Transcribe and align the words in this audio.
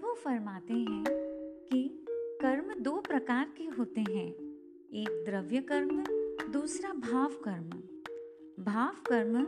प्रभु 0.00 0.14
फरमाते 0.14 0.72
हैं 0.72 1.04
कि 1.72 2.06
कर्म 2.42 2.82
दो 2.82 3.00
प्रकार 3.00 3.52
के 3.58 3.64
होते 3.64 4.00
हैं। 4.00 4.32
एक 4.92 5.24
द्रव्य 5.28 5.60
कर्म, 5.60 6.04
दूसरा 6.52 6.92
भाव 6.92 7.28
कर्म। 7.28 7.70
भाव 8.64 8.88
कर्म 8.88 9.44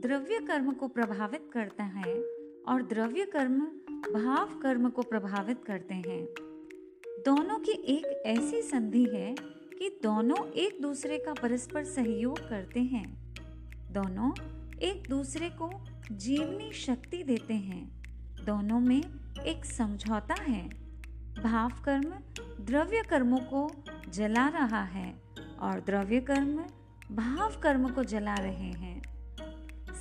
द्रव्य 0.00 0.38
कर्म 0.38 0.72
को 0.72 0.88
प्रभावित 0.88 1.50
करता 1.52 1.84
है 1.84 2.22
और 2.68 2.82
द्रव्य 2.82 3.24
कर्म 3.24 3.60
भाव 4.12 4.58
कर्म 4.58 4.90
को 4.90 5.02
प्रभावित 5.02 5.64
करते 5.64 5.94
हैं। 5.94 6.24
दोनों 7.06 7.58
की 7.58 7.72
एक 7.72 8.22
ऐसी 8.26 8.62
संधि 8.62 9.04
है 9.04 9.34
कि 9.78 10.00
दोनों 10.02 10.50
एक 10.50 10.82
दूसरे 10.82 11.18
का 11.18 11.32
परस्पर 11.32 11.84
सहयोग 11.84 12.38
करते 12.38 12.80
हैं। 12.80 13.34
दोनों 13.92 14.32
एक 14.78 15.08
दूसरे 15.08 15.50
को 15.50 15.70
जीवनी 16.12 16.72
शक्ति 16.72 17.22
देते 17.22 17.54
हैं। 17.54 17.98
दोनों 18.44 18.80
में 18.80 19.17
एक 19.46 19.64
समझौता 19.64 20.34
है। 20.42 20.68
भाव 21.42 21.72
कर्म 21.84 22.12
द्रव्य 22.64 23.02
कर्मों 23.10 23.38
को 23.38 23.70
जला 24.10 24.48
रहा 24.48 24.82
है 24.82 25.22
और 25.60 25.80
द्रव्य 25.80 26.20
कर्म 26.20 26.64
भाव 27.12 27.60
कर्म 27.62 27.88
को 27.88 28.04
जला 28.04 28.34
रहे 28.34 28.70
हैं। 28.72 29.02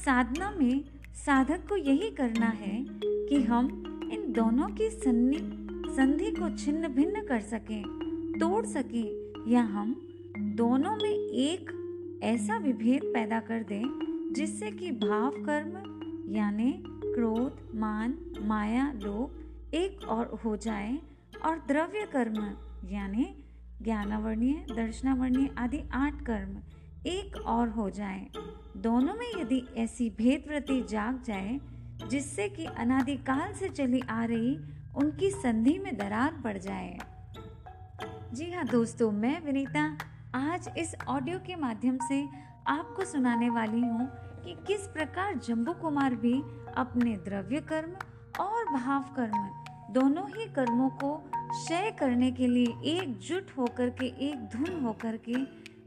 साधना 0.06 0.52
में 0.52 0.84
साधक 1.26 1.68
को 1.70 1.76
यही 1.76 2.12
करना 2.12 2.48
है 2.48 2.86
कि 3.02 3.44
हम 3.44 3.66
इन 4.14 4.34
दोनों 4.34 4.68
की 4.70 4.90
सन्नी, 4.90 5.38
संधि 5.96 6.32
को 6.32 6.58
छिन्न 6.58 6.88
भिन्न 6.88 7.26
कर 7.26 7.40
सकें, 7.40 7.84
तोड़ 8.40 8.66
सकें 8.66 9.34
या 9.48 9.62
हम 9.62 9.96
दोनों 10.38 10.96
में 10.96 11.32
एक 11.34 11.72
ऐसा 12.24 12.58
विभेद 12.58 13.02
पैदा 13.04 13.40
कर 13.40 13.64
दें 13.64 14.34
जिससे 14.34 14.72
कि 14.72 14.92
भाव 14.92 15.32
कर्म 15.32 15.97
यानी 16.28 16.72
क्रोध, 16.86 17.60
मान, 17.76 18.18
माया, 18.42 18.92
लोभ 18.96 19.74
एक 19.74 20.04
और 20.08 20.40
हो 20.46 20.56
जाए 20.56 20.98
और 21.46 21.58
द्रव्य 21.68 22.06
कर्म 22.06 22.36
यानी 22.90 23.26
ज्ञानावर्णीय, 23.82 24.54
दर्शनावर्णीय 24.76 25.50
आदि 25.58 25.82
आठ 25.94 26.22
कर्म 26.22 26.58
एक 27.10 27.38
और 27.46 27.70
हो 27.70 27.90
जाए। 27.90 28.28
दोनों 28.78 29.14
में 29.16 29.28
यदि 29.38 29.62
ऐसी 29.78 30.10
भेद 30.10 30.44
वृत्ति 30.50 30.82
जाग 30.90 31.22
जाए, 31.24 31.60
जिससे 32.10 32.48
कि 32.50 32.66
अनादिकाल 32.66 33.54
से 33.54 33.70
चली 33.70 34.02
आ 34.10 34.24
रही 34.26 34.58
उनकी 34.96 35.30
संधि 35.32 35.78
में 35.80 35.96
दरार 35.98 36.42
पड़ 36.44 36.58
जाए। 36.58 36.98
जी 38.34 38.52
हाँ 38.52 38.66
दोस्तों, 38.66 39.12
मैं 39.12 39.40
विनीता 39.46 39.98
आज 40.36 40.70
इस 40.78 40.96
ऑडियो 41.08 41.40
के 41.40 41.56
माध्यम 41.56 41.98
से 42.08 42.26
आपको 42.68 43.06
सुनाने 43.06 43.50
वाली 43.50 43.80
हूँ 43.80 44.10
कि 44.44 44.56
किस 44.68 44.88
प्रकार 44.88 45.36
जम्बू 45.38 45.74
कुमार 45.74 46.16
भी 46.16 46.34
अपने 46.78 47.16
द्रव्य 47.26 47.62
कर्म 47.70 47.92
और 48.40 48.66
भाव 48.74 49.14
कर्म 49.16 49.94
दोनों 49.94 50.28
ही 50.30 50.46
कर्मों 50.54 50.90
को 51.02 51.14
क्षय 51.34 51.92
करने 52.00 52.32
के 52.32 52.48
लिए 52.48 52.74
एकजुट 52.94 53.52
होकर 53.58 53.90
के, 53.90 54.06
एक 54.06 54.48
धुन 54.56 54.80
होकर 54.84 55.18
के 55.30 55.36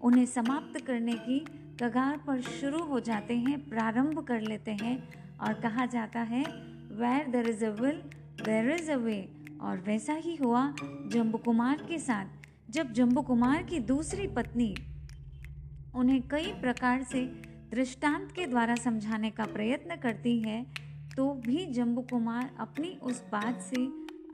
उन्हें 0.01 0.27
समाप्त 0.27 0.81
करने 0.87 1.15
की 1.19 1.39
कगार 1.83 2.17
पर 2.27 2.41
शुरू 2.41 2.83
हो 2.84 3.01
जाते 3.01 3.37
हैं, 3.37 3.59
प्रारंभ 3.69 4.25
कर 4.28 4.41
लेते 4.41 4.71
हैं 4.83 4.97
और 5.39 5.53
कहा 5.55 5.87
जाता 5.87 6.21
है 6.21 6.43
where 7.01 7.28
there 7.28 7.48
is 7.48 7.65
a 7.65 7.71
will 7.81 8.03
there 8.45 8.71
is 8.71 8.91
a 8.91 8.97
way 8.97 9.21
और 9.62 9.78
वैसा 9.87 10.12
ही 10.15 10.37
हुआ 10.37 10.62
जम्बू 11.12 11.39
कुमार 11.39 11.83
के 11.89 11.98
साथ। 11.98 12.73
जब 12.73 12.93
जम्बू 12.93 13.23
कुमार 13.23 13.62
की 13.62 13.78
दूसरी 13.87 14.27
पत्नी 14.27 14.75
उन्हें 15.95 16.21
कई 16.28 16.53
प्रकार 16.61 17.03
से 17.03 17.25
दृष्टांत 17.71 18.31
के 18.33 18.47
द्वारा 18.47 18.75
समझाने 18.75 19.31
का 19.31 19.45
प्रयत्न 19.45 19.97
करती 19.97 20.39
है 20.41 20.63
तो 21.17 21.27
भी 21.47 21.67
जम्बू 21.67 22.03
कुमार 22.03 22.50
अपनी 22.61 22.89
उस 23.03 23.22
बात 23.22 23.61
से 23.61 23.84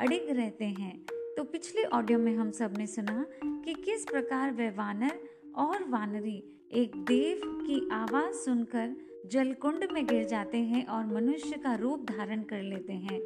अड़िग 0.00 0.31
रहते 0.31 0.65
हैं। 0.65 0.97
तो 1.37 1.44
पिछले 1.44 1.84
ऑडियो 1.84 2.19
में 2.19 2.37
हम 2.37 2.50
सबने 2.50 2.87
सुना 2.87 3.25
कि 3.43 3.75
किस 3.75 4.05
प्रकार 4.05 4.53
वे 4.53 4.69
वानर 4.71 5.19
और 5.56 5.84
वानरी 5.88 6.37
एक 6.72 6.97
देव 6.97 7.41
की 7.44 7.88
आवाज़ 7.93 8.34
सुनकर 8.34 8.97
जलकुंड 9.27 9.87
में 9.93 10.06
गिर 10.06 10.25
जाते 10.25 10.59
हैं 10.59 10.87
और 10.87 11.06
मनुष्य 11.06 11.56
का 11.56 11.75
रूप 11.75 12.06
धारण 12.10 12.43
कर 12.43 12.62
लेते 12.62 12.93
हैं। 12.93 13.21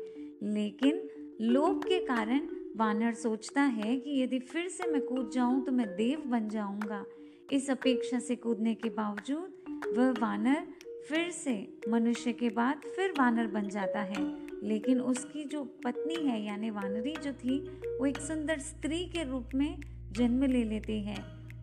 लेकिन 0.54 1.02
लोभ 1.40 1.84
के 1.84 1.98
कारण 2.06 2.48
वानर 2.76 3.14
सोचता 3.14 3.62
है 3.62 3.96
कि 3.96 4.22
यदि 4.22 4.38
फिर 4.38 4.68
से 4.68 4.90
मैं 4.90 5.02
कूद 5.02 5.30
जाऊँ 5.34 5.64
तो 5.64 5.72
मैं 5.72 5.86
देव 5.96 6.22
बन 6.26 6.48
जाऊँगा। 6.48 7.04
इस 7.52 7.70
अपेक्षा 7.70 8.18
से 8.18 8.36
कूदने 8.36 8.74
के 8.74 8.88
बावजूद 8.88 9.59
वह 9.88 10.10
वानर 10.10 10.66
फिर 11.08 11.30
से 11.30 11.78
मनुष्य 11.88 12.32
के 12.32 12.48
बाद 12.48 12.80
फिर 12.96 13.10
वानर 13.18 13.46
बन 13.46 13.68
जाता 13.68 14.00
है। 14.00 14.50
लेकिन 14.62 15.00
उसकी 15.00 15.44
जो 15.44 15.64
पत्नी 15.84 16.14
है, 16.14 16.44
यानी 16.44 16.70
वानरी 16.70 17.16
जो 17.24 17.32
थी, 17.32 17.58
वो 18.00 18.06
एक 18.06 18.18
सुंदर 18.18 18.58
स्त्री 18.58 19.04
के 19.04 19.24
रूप 19.24 19.48
में 19.54 19.80
जन्म 20.12 20.44
ले 20.44 20.64
लेती 20.64 21.00
है 21.00 21.16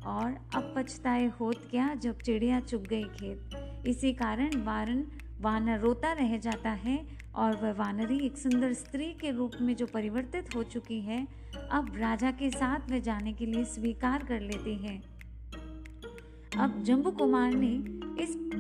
और 0.06 0.38
अब 0.56 0.74
पछताए 0.78 1.26
होत 1.26 1.68
क्या 1.72 1.96
जब 1.96 2.20
चिड़िया 2.20 2.60
चुग 2.60 2.84
गई 2.84 3.04
खेत। 3.04 3.84
इसी 3.88 4.14
कारण 4.14 4.64
वारन 4.64 5.08
वानर 5.42 5.80
रोता 5.80 6.14
रह 6.14 6.38
जाता 6.38 6.70
है 6.70 7.08
और 7.36 7.56
वह 7.56 7.72
वानरी 7.72 8.26
एक 8.26 8.38
सुंदर 8.38 8.74
स्त्री 8.74 9.14
के 9.14 9.32
रूप 9.32 9.52
में 9.62 9.76
जो 9.76 9.86
परिवर्तित 9.86 10.56
हो 10.56 10.64
चुकी 10.64 11.02
है, 11.02 11.28
अब 11.72 11.94
राजा 11.98 12.32
के 12.32 12.50
साथ 12.50 12.92
वह 12.92 13.00
जाने 13.00 13.34
के 13.34 13.46
लिए 13.46 13.64
स्वीकार 13.66 14.24
कर 14.24 14.40
लेती 14.40 14.76
है। 14.76 15.02
अब 16.58 16.84
जम्बू 16.84 17.12
कुमार 17.12 17.54
ने 17.54 18.07
इस 18.22 18.30
अब 18.30 18.58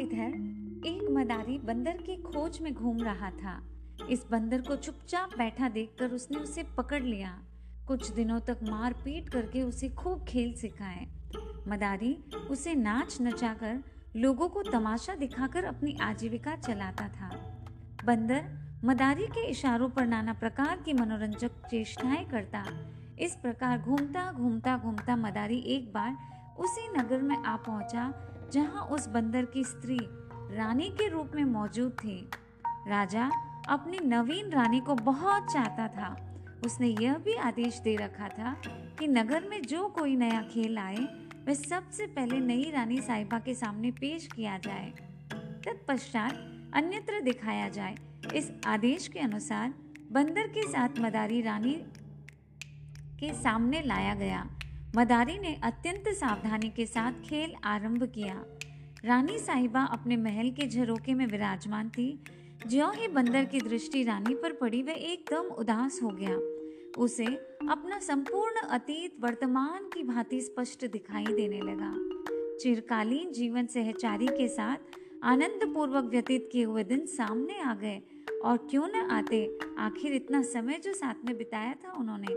इधर, 0.00 0.54
एक 0.86 1.06
मदारी 1.10 1.58
बंदर 1.58 1.92
की 1.92 2.16
खोज 2.16 2.60
में 2.60 2.74
घूम 2.74 3.02
रहा 3.02 3.30
था। 3.30 3.62
इस 4.10 4.26
बंदर 4.30 4.60
को 4.60 4.76
चुपचाप 4.76 5.30
बैठा 5.38 5.68
देखकर 5.68 6.10
उसने 6.10 6.38
उसे 6.38 6.62
पकड़ 6.62 7.02
लिया। 7.02 7.42
कुछ 7.88 8.10
दिनों 8.10 8.40
तक 8.40 8.58
मार 8.62 8.92
पीट 8.92 9.28
करके 9.28 9.62
उसे 9.62 9.88
खूब 9.88 10.24
खेल 10.24 10.54
सिखाए। 10.54 11.06
मदारी 11.68 12.24
उसे 12.50 12.74
नाच 12.74 13.18
नचाकर 13.22 13.84
लोगों 14.16 14.48
को 14.48 14.62
तमाशा 14.62 15.14
दिखाकर 15.14 15.64
अपनी 15.64 15.96
आजीविका 16.00 16.56
चलाता 16.56 17.08
था। 17.08 17.27
बंदर 18.08 18.44
मदारी 18.84 19.26
के 19.26 19.46
इशारों 19.46 19.88
पर 19.88 20.06
नाना 20.06 20.32
प्रकार 20.32 20.76
की 20.84 20.92
मनोरंजक 20.92 21.50
चेष्टाएँ 21.70 22.24
करता। 22.24 22.64
इस 23.18 23.34
प्रकार 23.34 23.78
घूमता 23.78 24.32
घूमता 24.32 24.76
घूमता 24.76 25.16
मदारी 25.16 25.58
एक 25.58 25.92
बार 25.92 26.16
उसी 26.58 26.98
नगर 26.98 27.22
में 27.22 27.36
आ 27.36 27.56
पहुँचा, 27.56 28.12
जहाँ 28.52 28.82
उस 28.82 29.08
बंदर 29.08 29.44
की 29.44 29.64
स्त्री 29.64 29.98
रानी 30.56 30.84
के 30.84 31.08
रूप 31.08 31.32
में 31.34 31.44
मौजूद 31.44 31.92
थी। 31.92 32.30
राजा 32.66 33.30
अपनी 33.68 33.98
नवीन 33.98 34.50
रानी 34.50 34.80
को 34.80 34.94
बहुत 34.94 35.52
चाहता 35.52 35.88
था। 35.88 36.34
उसने 36.64 36.88
यह 36.88 37.18
भी 37.18 37.34
आदेश 37.34 37.78
दे 37.78 37.96
रखा 37.96 38.28
था 38.28 38.56
कि 38.98 39.06
नगर 39.06 39.48
में 39.48 39.62
जो 39.62 39.88
कोई 39.88 40.16
नया 40.16 40.42
खेल 40.42 40.78
आए, 40.78 41.04
वह 41.48 41.54
सबसे 41.54 42.06
पहले 42.06 42.38
नई 42.38 42.70
रानी 42.70 43.00
साहिबा 43.00 43.38
के 43.38 43.54
सामने 43.54 43.90
पेश 43.90 44.28
किया 44.36 44.58
जाए। 44.58 44.92
तत्पश्चात 45.34 46.54
अन्यत्र 46.74 47.20
दिखाया 47.20 47.68
जाए। 47.68 47.96
इस 48.34 48.52
आदेश 48.66 49.08
के 49.08 49.20
अनुसार 49.20 49.74
बंदर 50.12 50.46
के 50.46 50.62
साथ 50.62 50.88
मदारी 50.98 51.42
रानी 51.42 51.74
के 53.20 53.32
सामने 53.32 53.82
लाया 53.82 54.14
गया। 54.14 54.50
मदारी 54.96 55.38
ने 55.38 55.60
अत्यंत 55.62 56.08
सावधानी 56.08 56.68
के 56.68 56.86
साथ 56.86 57.12
खेल 57.12 57.54
आरंभ 57.64 58.02
किया। 58.02 58.44
रानी 59.04 59.38
साहिबा 59.38 59.84
अपने 59.84 60.16
महल 60.16 60.50
के 60.50 60.68
झरोके 60.68 61.14
में 61.14 61.26
विराजमान 61.26 61.88
थी। 61.88 62.24
ज्यों 62.66 62.94
ही 62.94 63.08
बंदर 63.08 63.44
की 63.44 63.60
दृष्टि 63.60 64.02
रानी 64.04 64.34
पर 64.34 64.52
पड़ी, 64.52 64.82
वह 64.82 64.92
एकदम 64.92 65.42
उदास 65.42 66.00
हो 66.02 66.08
गया। 66.08 66.36
उसे 66.98 67.26
अपना 67.70 67.98
संपूर्ण 67.98 68.60
अतीत 68.68 69.16
वर्तमान 69.20 69.84
की 69.84 70.02
भांति 70.02 70.40
स्पष्ट 70.40 70.86
दिखाई 70.86 71.24
देने 71.24 71.60
लगा। 71.60 71.94
चिरकालीन 72.58 73.32
जीवन 73.32 73.66
सहचारी 73.66 74.26
के 74.26 74.48
साथ 74.48 74.76
आनंद 75.22 75.74
पूर्वक 75.74 76.04
व्यतीत 76.04 76.48
किए 76.52 76.64
हुए 76.64 76.84
दिन 76.84 77.06
सामने 77.06 77.60
आ 77.60 77.74
गए। 77.74 78.02
और 78.44 78.56
क्यों 78.56 78.88
न 78.88 78.94
आते, 78.94 79.58
आखिर 79.78 80.12
इतना 80.12 80.42
समय 80.42 80.78
जो 80.84 80.92
साथ 80.92 81.14
में 81.24 81.38
बिताया 81.38 81.72
था 81.72 81.92
उन्होंने। 81.92 82.34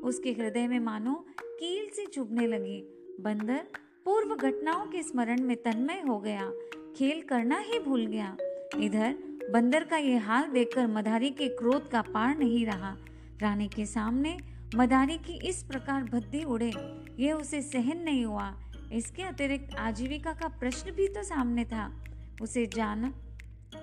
उसके 0.00 0.32
हृदय 0.32 0.68
में 0.68 0.80
मानो 0.80 1.14
कील 1.42 1.90
सी 1.90 2.06
चुभने 2.06 2.46
लगी। 2.46 2.82
बंदर 3.20 3.66
पूर्व 4.04 4.34
घटनाओं 4.34 4.86
के 4.86 5.02
स्मरण 5.02 5.42
में 5.42 5.56
तन्मय 5.56 6.02
हो 6.08 6.18
गया। 6.18 6.52
खेल 6.96 7.22
करना 7.22 7.58
ही 7.58 7.78
भूल 7.78 8.06
गया। 8.06 8.36
इधर 8.76 9.14
बंदर 9.52 9.84
का 9.84 9.96
ये 9.96 10.16
हाल 10.16 10.50
देखकर 10.50 10.86
मदारी 10.86 11.30
के 11.30 11.48
क्रोध 11.48 11.90
का 11.90 12.02
पार 12.02 12.38
नहीं 12.38 12.66
रहा। 12.66 12.96
रानी 13.40 13.68
के 13.68 13.86
सामने 13.86 14.38
मदारी 14.74 15.18
की 15.18 15.48
इस 15.48 15.62
प्रकार 15.62 16.04
भद्दी 16.04 16.44
उड़े। 16.44 16.72
ये 17.18 17.32
उसे 17.32 17.62
सहन 17.62 17.98
नहीं 17.98 18.24
हुआ। 18.24 18.54
इसके 18.92 19.22
अतिरिक्त 19.22 19.76
आजीविका 19.76 20.32
का 20.32 20.48
प्रश्न 20.48 20.92
भी 20.92 21.08
तो 21.08 21.22
सामने 21.22 21.64
था। 21.64 22.04
उसे 22.40 22.66
जान 22.66 23.14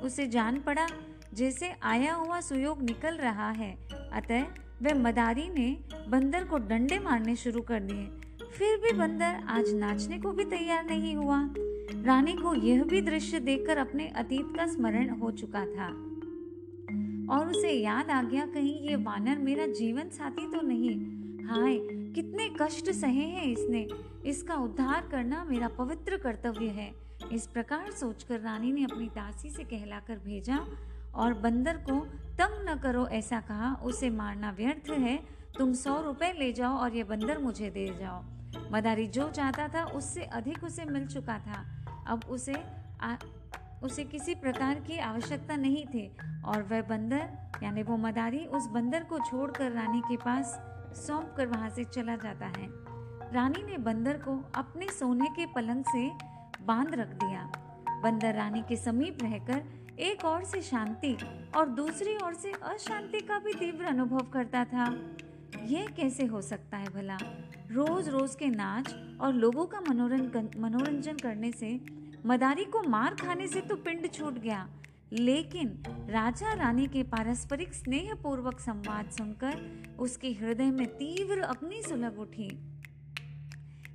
उसे 0.03 0.27
जान 0.27 0.59
पड़ा 0.59 0.87
जैसे 1.33 1.73
आया 1.83 2.13
हुआ 2.13 2.39
सुयोग 2.39 2.81
निकल 2.81 3.15
रहा 3.15 3.49
है। 3.49 3.75
अतः 4.13 4.43
वह 4.83 4.93
मदारी 4.93 5.49
ने 5.49 5.77
बंदर 6.09 6.43
को 6.43 6.57
डंडे 6.57 6.99
मारने 6.99 7.35
शुरू 7.35 7.61
कर 7.61 7.79
दिए। 7.79 8.05
फिर 8.57 8.77
भी 8.77 8.91
बंदर 8.91 9.43
आज 9.47 9.73
नाचने 9.73 10.19
को 10.19 10.31
भी 10.31 10.45
तैयार 10.45 10.85
नहीं 10.85 11.15
हुआ। 11.15 11.49
रानी 12.03 12.33
को 12.33 12.55
यह 12.55 12.83
भी 12.83 13.01
दृश्य 13.01 13.39
देखकर 13.39 13.77
अपने 13.77 14.07
अतीत 14.07 14.53
का 14.55 14.67
स्मरण 14.67 15.09
हो 15.09 15.31
चुका 15.31 15.65
था। 15.65 15.87
और 17.33 17.47
उसे 17.47 17.71
याद 17.71 18.09
आ 18.11 18.23
गया 18.23 18.45
कहीं 18.45 18.89
ये 18.89 18.95
वानर 18.95 19.37
मेरा 19.37 19.67
जीवन 19.67 20.09
साथी 20.09 20.51
तो 20.51 20.61
नहीं। 20.61 20.99
हाय, 21.45 21.77
कितने 22.13 22.49
कष्ट 22.61 22.91
सहे 22.91 23.25
हैं 23.25 23.45
इसने। 23.45 23.87
इसका 24.25 24.55
उद्धार 24.55 25.07
करना 25.11 25.43
मेरा 25.43 25.67
पवित्र 25.67 26.17
कर्तव्य 26.17 26.67
है। 26.67 27.06
इस 27.31 27.47
प्रकार 27.47 27.91
सोचकर 27.91 28.39
रानी 28.39 28.71
ने 28.71 28.83
अपनी 28.83 29.07
दासी 29.07 29.49
से 29.49 29.63
कहलाकर 29.63 30.17
भेजा 30.17 30.59
और 31.15 31.33
बंदर 31.33 31.77
को 31.77 31.99
तंग 32.37 32.69
न 32.69 32.75
करो 32.79 33.07
ऐसा 33.07 33.39
कहा 33.41 33.73
उसे 33.83 34.09
मारना 34.09 34.51
व्यर्थ 34.51 34.89
है। 34.89 35.17
तुम 35.57 35.73
सौ 35.73 36.01
रुपए 36.01 36.31
ले 36.33 36.51
जाओ 36.53 36.77
और 36.77 36.95
ये 36.95 37.03
बंदर 37.03 37.37
मुझे 37.37 37.69
दे 37.69 37.87
जाओ। 37.99 38.23
मदारी 38.71 39.07
जो 39.07 39.29
चाहता 39.29 39.67
था 39.67 39.83
उससे 39.85 40.23
अधिक 40.23 40.63
उसे 40.63 40.85
मिल 40.85 41.07
चुका 41.07 41.37
था। 41.39 41.63
अब 42.07 42.23
उसे 42.29 42.55
आ, 43.01 43.15
उसे 43.83 44.03
किसी 44.03 44.35
प्रकार 44.35 44.79
की 44.79 44.97
आवश्यकता 44.97 45.55
नहीं 45.55 45.85
थी 45.85 46.07
और 46.45 46.63
वह 46.63 46.81
बंदर 46.81 47.29
यानी 47.63 47.83
वो 47.83 47.97
मदारी 47.97 48.45
उस 48.45 48.67
बंदर 48.67 49.03
को 49.03 49.19
छोड़कर 49.19 49.71
रानी 49.71 50.01
के 50.01 50.17
पास 50.17 50.57
सौंप 50.95 51.33
कर 51.37 51.47
वहाँ 51.47 51.69
से 51.69 51.83
चला 51.83 52.15
जाता 52.15 52.45
है। 52.45 52.67
रानी 53.33 53.63
ने 53.63 53.77
बंदर 53.77 54.17
को 54.17 54.51
अपने 54.55 54.87
सोने 54.89 55.27
के 55.27 55.45
पलंग 55.45 55.83
से 55.85 56.09
बाँध 56.61 56.93
रख 56.95 57.07
दिया। 57.07 57.43
बंदर 58.03 58.33
रानी 58.35 58.61
के 58.61 58.75
समीप 58.75 59.17
रहकर 59.21 59.63
एक 59.99 60.25
ओर 60.25 60.43
से 60.43 60.61
शांति 60.61 61.17
और 61.57 61.69
दूसरी 61.69 62.15
ओर 62.15 62.33
से 62.33 62.51
अशांति 62.51 63.19
का 63.19 63.39
भी 63.39 63.53
तीव्र 63.53 63.85
अनुभव 63.85 64.21
करता 64.33 64.63
था। 64.65 64.85
यह 65.63 65.87
कैसे 65.87 66.25
हो 66.25 66.41
सकता 66.41 66.77
है 66.77 66.85
भला? 66.85 67.17
रोज 67.71 68.09
रोज 68.09 68.35
के 68.35 68.47
नाच 68.47 68.93
और 69.21 69.33
लोगों 69.33 69.65
का 69.65 69.79
मनोरंजन 69.79 71.17
करने 71.17 71.51
से 71.51 71.79
मदारी 72.25 72.65
को 72.65 72.81
मार 72.81 73.15
खाने 73.15 73.47
से 73.47 73.61
तो 73.61 73.75
पिंड 73.75 74.11
छूट 74.11 74.33
गया। 74.33 74.67
लेकिन 75.11 75.67
राजा 76.09 76.53
रानी 76.53 76.87
के 76.87 77.03
पारस्परिक 77.03 77.73
स्नेह 77.73 78.13
पूर्वक 78.13 78.59
संवाद 78.59 79.09
सुनकर 79.09 79.95
उसके 79.99 80.31
हृदय 80.31 80.71
में 80.71 80.87
तीव्र 80.87 81.41
अपनी 81.41 81.81
सुलभ 81.81 82.19
उठी। 82.19 82.49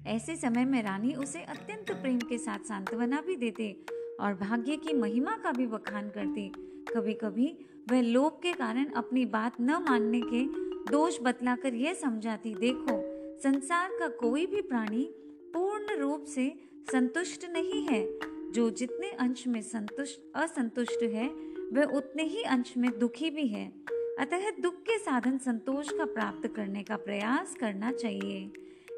ऐसे 0.06 0.36
समय 0.36 0.64
में 0.64 0.82
रानी 0.82 1.14
उसे 1.14 1.42
अत्यंत 1.42 1.92
प्रेम 1.92 2.18
के 2.18 2.38
साथ 2.38 2.58
सांत्वना 2.58 3.20
भी 3.26 3.36
देते 3.36 3.76
और 4.20 4.34
भाग्य 4.34 4.76
की 4.76 4.92
महिमा 4.92 5.36
का 5.36 5.52
भी 5.52 5.66
बखान 5.66 6.08
करती। 6.08 6.52
कभी 6.94 7.14
कभी 7.14 7.58
वह 7.90 8.02
लोभ 8.02 8.40
के 8.42 8.52
कारण 8.52 8.84
अपनी 8.84 9.26
बात 9.26 9.60
न 9.60 9.70
मानने 9.70 10.20
के 10.20 10.44
दोष 10.92 11.18
बतलाकर 11.22 11.74
यह 11.74 11.94
समझाती, 11.94 12.54
देखो, 12.54 13.02
संसार 13.40 13.90
का 13.98 14.08
कोई 14.08 14.46
भी 14.46 14.62
प्राणी 14.62 15.14
पूर्ण 15.54 15.98
रूप 15.98 16.24
से 16.24 16.52
संतुष्ट 16.92 17.44
नहीं 17.50 17.82
है। 17.82 18.18
जो 18.52 18.70
जितने 18.70 19.10
अंश 19.10 19.46
में 19.46 19.62
संतुष्ट, 19.62 20.20
असंतुष्ट 20.34 21.02
है, 21.02 21.28
वह 21.72 21.84
उतने 21.84 22.22
ही 22.22 22.42
अंश 22.42 22.74
में 22.76 22.98
दुखी 22.98 23.30
भी 23.30 23.46
है। 23.46 23.72
अतः 24.18 24.50
दुख 24.50 24.74
के 24.74 24.98
साधन 24.98 25.38
संतोष 25.38 25.88
का 25.92 26.04
प्राप्त 26.04 26.46
करने 26.46 26.82
का 26.82 26.96
प्रयास 26.96 27.54
करना 27.54 27.92
चाहिए। 27.92 28.52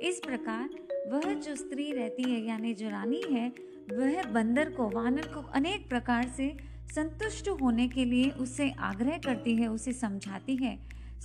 इस 0.04 0.20
प्रकार 0.26 0.68
वह 1.10 1.34
जो 1.34 1.54
स्त्री 1.56 1.92
रहती 1.92 2.22
है, 2.22 2.40
यानी 2.46 2.74
जो 2.74 2.88
रानी 2.88 3.22
है, 3.30 3.48
वह 3.92 4.22
बंदर 4.22 4.70
को, 4.70 4.88
वानर 4.90 5.26
को 5.26 5.40
अनेक 5.40 5.88
प्रकार 5.88 6.28
से 6.28 6.56
संतुष्ट 6.94 7.48
होने 7.48 7.88
के 7.88 8.04
लिए 8.04 8.30
उससे 8.30 8.70
आग्रह 8.70 9.18
करती 9.18 9.56
है, 9.56 9.68
उसे 9.68 9.92
समझाती 9.92 10.56
है। 10.56 10.78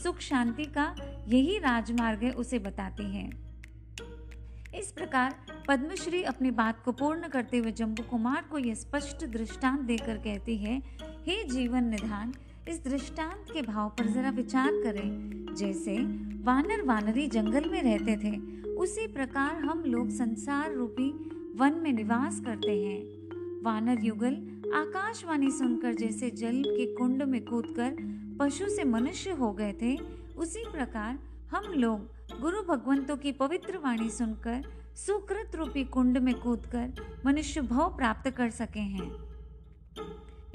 सुख 0.03 0.19
शांति 0.19 0.65
का 0.65 0.95
यही 1.27 1.57
राजमार्ग 1.57 2.23
है, 2.23 2.31
उसे 2.31 2.59
बताती 2.59 3.03
है। 3.03 3.29
इस 4.75 4.91
प्रकार 4.91 5.35
पद्मश्री 5.67 6.23
अपनी 6.23 6.51
बात 6.51 6.83
को 6.85 6.91
पूर्ण 6.91 7.27
करते 7.27 7.57
हुए 7.57 7.71
जम्बू 7.71 8.03
कुमार 8.03 8.45
को 8.51 8.57
यह 8.57 8.73
स्पष्ट 8.73 9.25
दृष्टांत 9.25 9.81
देकर 9.81 10.17
कहती 10.17 10.57
है, 10.57 10.81
हे 11.01 11.43
जीवन 11.43 11.83
निधान 11.83 12.33
इस 12.69 12.83
दृष्टांत 12.83 13.45
के 13.53 13.61
भाव 13.61 13.89
पर 13.89 14.05
जरा 14.05 14.29
विचार 14.29 14.71
करें। 14.71 15.45
जैसे 15.57 15.97
वानर 16.43 16.81
वानरी 16.81 17.27
जंगल 17.27 17.69
में 17.69 17.81
रहते 17.83 18.17
थे, 18.17 18.37
उसी 18.71 19.07
प्रकार 19.07 19.55
हम 19.55 19.83
लोग 19.83 20.09
संसार 20.09 20.73
रूपी 20.73 21.09
वन 21.55 21.73
में 21.73 21.93
निवास 21.93 22.39
करते 22.39 22.71
हैं। 22.85 22.99
वानर 23.63 24.05
युगल 24.05 24.33
आकाशवाणी 24.75 25.51
सुनकर 25.51 25.93
जैसे 25.93 26.29
जल 26.29 26.61
के 26.67 26.95
कुंड 26.95 27.23
में 27.23 27.45
कूदकर 27.45 27.95
पशु 28.39 28.69
से 28.69 28.83
मनुष्य 28.83 29.31
हो 29.31 29.51
गए 29.51 29.73
थे, 29.73 29.95
उसी 30.37 30.63
प्रकार 30.71 31.19
हम 31.51 31.73
लोग 31.73 31.99
गुरु 32.41 32.61
भगवंतों 32.61 33.17
की 33.17 33.31
पवित्र 33.31 33.77
वाणी 33.77 34.09
सुनकर 34.09 34.63
सुकृत 34.95 35.55
रूपी 35.55 35.83
कुंड 35.83 36.17
में 36.17 36.33
कूदकर 36.39 36.93
मनुष्य 37.25 37.61
भाव 37.61 37.97
प्राप्त 37.97 38.29
कर 38.29 38.49
सके 38.49 38.79
हैं। 38.79 39.11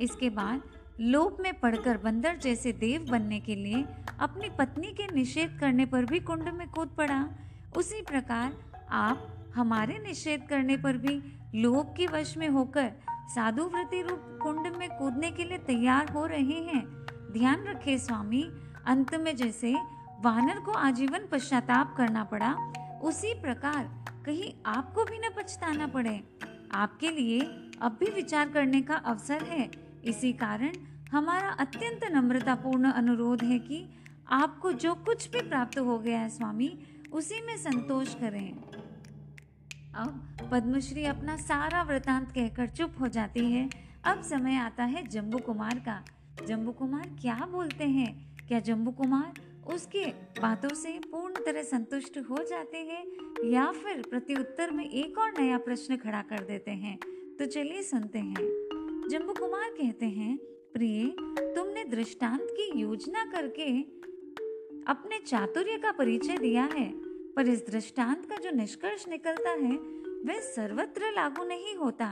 इसके 0.01 0.31
बाद 0.31 0.63
लोभ 1.01 1.37
में 1.41 1.61
पड़कर 1.61 1.99
बंदर 1.99 2.37
जैसे 2.37 2.73
देव 2.73 3.07
बनने 3.11 3.41
के 3.41 3.55
लिए 3.55 3.85
अपनी 4.21 4.51
पत्नी 4.59 4.87
के 4.87 5.15
निषेध 5.15 5.59
करने 5.61 5.87
पर 5.87 6.05
भी 6.05 6.21
कुंड 6.21 6.49
में 6.49 6.69
कूद 6.69 6.89
पड़ा। 6.89 7.29
उसी 7.77 8.03
प्रकार 8.03 8.57
आप 8.91 9.53
हमारे 9.55 9.99
निषेध 9.99 10.47
करने 10.49 10.77
पर 10.77 10.97
भी 10.97 11.23
लोभ 11.55 11.95
के 11.97 12.07
वश 12.07 12.37
में 12.37 12.49
होकर 12.49 12.93
साधु 13.27 13.65
वृत्ति 13.65 14.03
रूप 14.03 14.39
कुंड 14.43 14.77
में 14.77 14.89
कूदने 14.91 15.31
के 15.31 15.45
लिए 15.45 15.59
तैयार 15.59 16.09
हो 16.09 16.27
रहे 16.27 16.61
हैं। 16.63 16.87
ध्यान 17.33 17.65
रखे 17.65 17.99
स्वामी, 17.99 18.43
अंत 18.87 19.15
में 19.15 19.37
जैसे 19.37 19.75
वानर 20.21 20.59
को 20.59 20.73
आजीवन 20.73 21.27
पश्चाताप 21.33 21.95
करना 21.97 22.25
पड़ा, 22.25 22.53
उसी 23.03 23.35
प्रकार 23.35 23.91
कहीं 24.27 24.53
आपको 24.67 25.05
भी 25.05 25.19
न 25.19 25.31
पछताना 25.37 25.87
पड़े। 25.87 26.25
आपके 26.73 27.11
लिए 27.11 27.41
अब 27.83 27.97
भी 28.01 28.07
विचार 28.07 28.49
करने 28.49 28.83
का 28.83 28.95
अवसर 28.95 29.43
है। 29.43 29.84
इसी 30.05 30.33
कारण 30.33 30.73
हमारा 31.11 31.49
अत्यंत 31.49 32.05
नम्रतापूर्ण 32.05 32.91
अनुरोध 32.91 33.45
है 33.45 33.59
कि 33.59 33.87
आपको 34.29 34.73
जो 34.73 34.95
कुछ 34.95 35.31
भी 35.31 35.41
प्राप्त 35.41 35.79
हो 35.79 35.99
गया 35.99 36.21
है 36.21 36.29
स्वामी, 36.29 36.79
उसी 37.13 37.41
में 37.47 37.57
संतोष 37.57 38.15
करें। 38.15 38.53
अब 39.95 40.39
पद्मश्री 40.53 41.05
अपना 41.05 41.37
सारा 41.37 41.83
वृतांत 41.83 42.31
कहकर 42.31 42.67
चुप 42.67 42.95
हो 43.01 43.09
जाती 43.09 43.53
है। 43.53 43.71
अब 44.05 44.23
समय 44.23 44.55
आता 44.55 44.85
है 44.85 45.07
जम्बू 45.07 45.39
कुमार 45.39 45.79
का। 45.79 46.05
जम्बू 46.47 46.73
कुमार 46.73 47.17
क्या 47.21 47.49
बोलते 47.53 47.85
हैं? 47.85 48.37
क्या 48.49 48.61
जम्बू 48.61 48.91
कुमार 48.91 49.33
उसके 49.67 50.07
बातों 50.43 50.69
से 50.69 50.99
पूर्ण 50.99 51.35
तरह 51.35 51.63
संतुष्ट 51.63 52.19
हो 52.19 52.45
जाते 52.51 52.79
हैं? 52.79 53.07
या 53.51 53.73
फिर 53.73 54.03
प्रत्युत्तर 54.11 54.71
में 54.71 54.91
एक 54.91 55.19
और 55.19 55.35
नया 55.41 55.59
प्रश्न 55.59 55.97
खड़ा 55.97 56.23
कर 56.23 56.45
देते 56.45 56.71
हैं? 56.71 56.99
तो 57.39 57.47
चलिए 57.47 57.83
सुनते 57.83 58.19
हैं। 58.19 58.74
जम्बू 59.11 59.33
कुमार 59.33 59.71
कहते 59.71 60.07
हैं, 60.07 60.37
प्रिय, 60.75 61.05
तुमने 61.55 61.85
दृष्टांत 61.85 62.47
की 62.51 62.81
योजना 62.81 63.25
करके 63.25 63.67
अपने 64.91 65.19
चातुर्य 65.19 65.77
का 65.79 65.93
परिचय 65.93 66.39
दिया 66.39 66.65
है, 66.65 66.87
पर 67.37 67.49
इस 67.49 67.67
दृष्टांत 67.67 68.25
का 68.31 68.37
जो 68.37 68.51
निष्कर्ष 68.51 69.07
निकलता 69.09 69.51
है, 69.51 69.77
वह 70.27 70.41
सर्वत्र 70.41 71.13
लागू 71.13 71.45
नहीं 71.45 71.75
होता। 71.77 72.09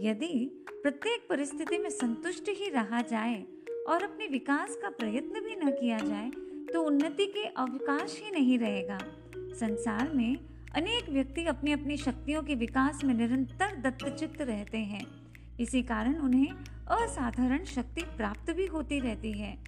यदि 0.00 0.64
प्रत्येक 0.72 1.26
परिस्थिति 1.28 1.78
में 1.78 1.90
संतुष्ट 1.90 2.48
ही 2.48 2.68
रहा 2.68 3.02
जाए 3.02 3.42
और 3.88 4.02
अपने 4.02 4.26
विकास 4.26 4.76
का 4.82 4.90
प्रयत्न 4.90 5.40
भी 5.40 5.56
न 5.56 5.70
किया 5.70 5.98
जाए 5.98 6.30
तो 6.72 6.82
उन्नति 6.82 7.26
के 7.26 7.44
अवकाश 7.44 8.20
ही 8.22 8.30
नहीं 8.30 8.58
रहेगा। 8.58 8.98
संसार 9.36 10.12
में 10.14 10.36
अनेक 10.76 11.08
व्यक्ति 11.08 11.44
अपनी 11.46 11.72
अपनी 11.72 11.96
शक्तियों 11.96 12.42
के 12.42 12.54
विकास 12.54 13.04
में 13.04 13.14
निरंतर 13.14 13.76
दत्तचित्त 13.82 14.40
रहते 14.40 14.78
हैं। 14.78 15.23
इसी 15.60 15.82
कारण 15.82 16.14
उन्हें 16.14 16.48
असाधारण 16.88 17.64
शक्ति 17.64 18.02
प्राप्त 18.02 18.50
भी 18.50 18.66
होती 18.66 19.00
रहती 19.00 19.32
है। 19.32 19.58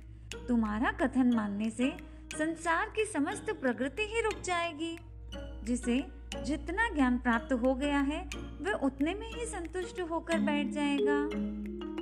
तुम्हारा 0.48 0.92
कथन 0.92 1.32
मानने 1.34 1.70
से 1.70 1.92
संसार 2.38 2.92
की 2.96 3.04
समस्त 3.04 3.50
प्रगति 3.60 4.02
ही 4.02 4.20
रुक 4.20 4.42
जाएगी। 4.42 4.98
जिसे 5.64 6.06
जितना 6.44 6.88
ज्ञान 6.94 7.18
प्राप्त 7.18 7.52
हो 7.52 7.74
गया 7.74 7.98
है, 7.98 8.30
वह 8.60 8.72
उतने 8.72 9.14
में 9.14 9.28
ही 9.28 9.46
संतुष्ट 9.46 10.00
होकर 10.00 10.38
बैठ 10.38 10.66
जाएगा। 10.66 11.24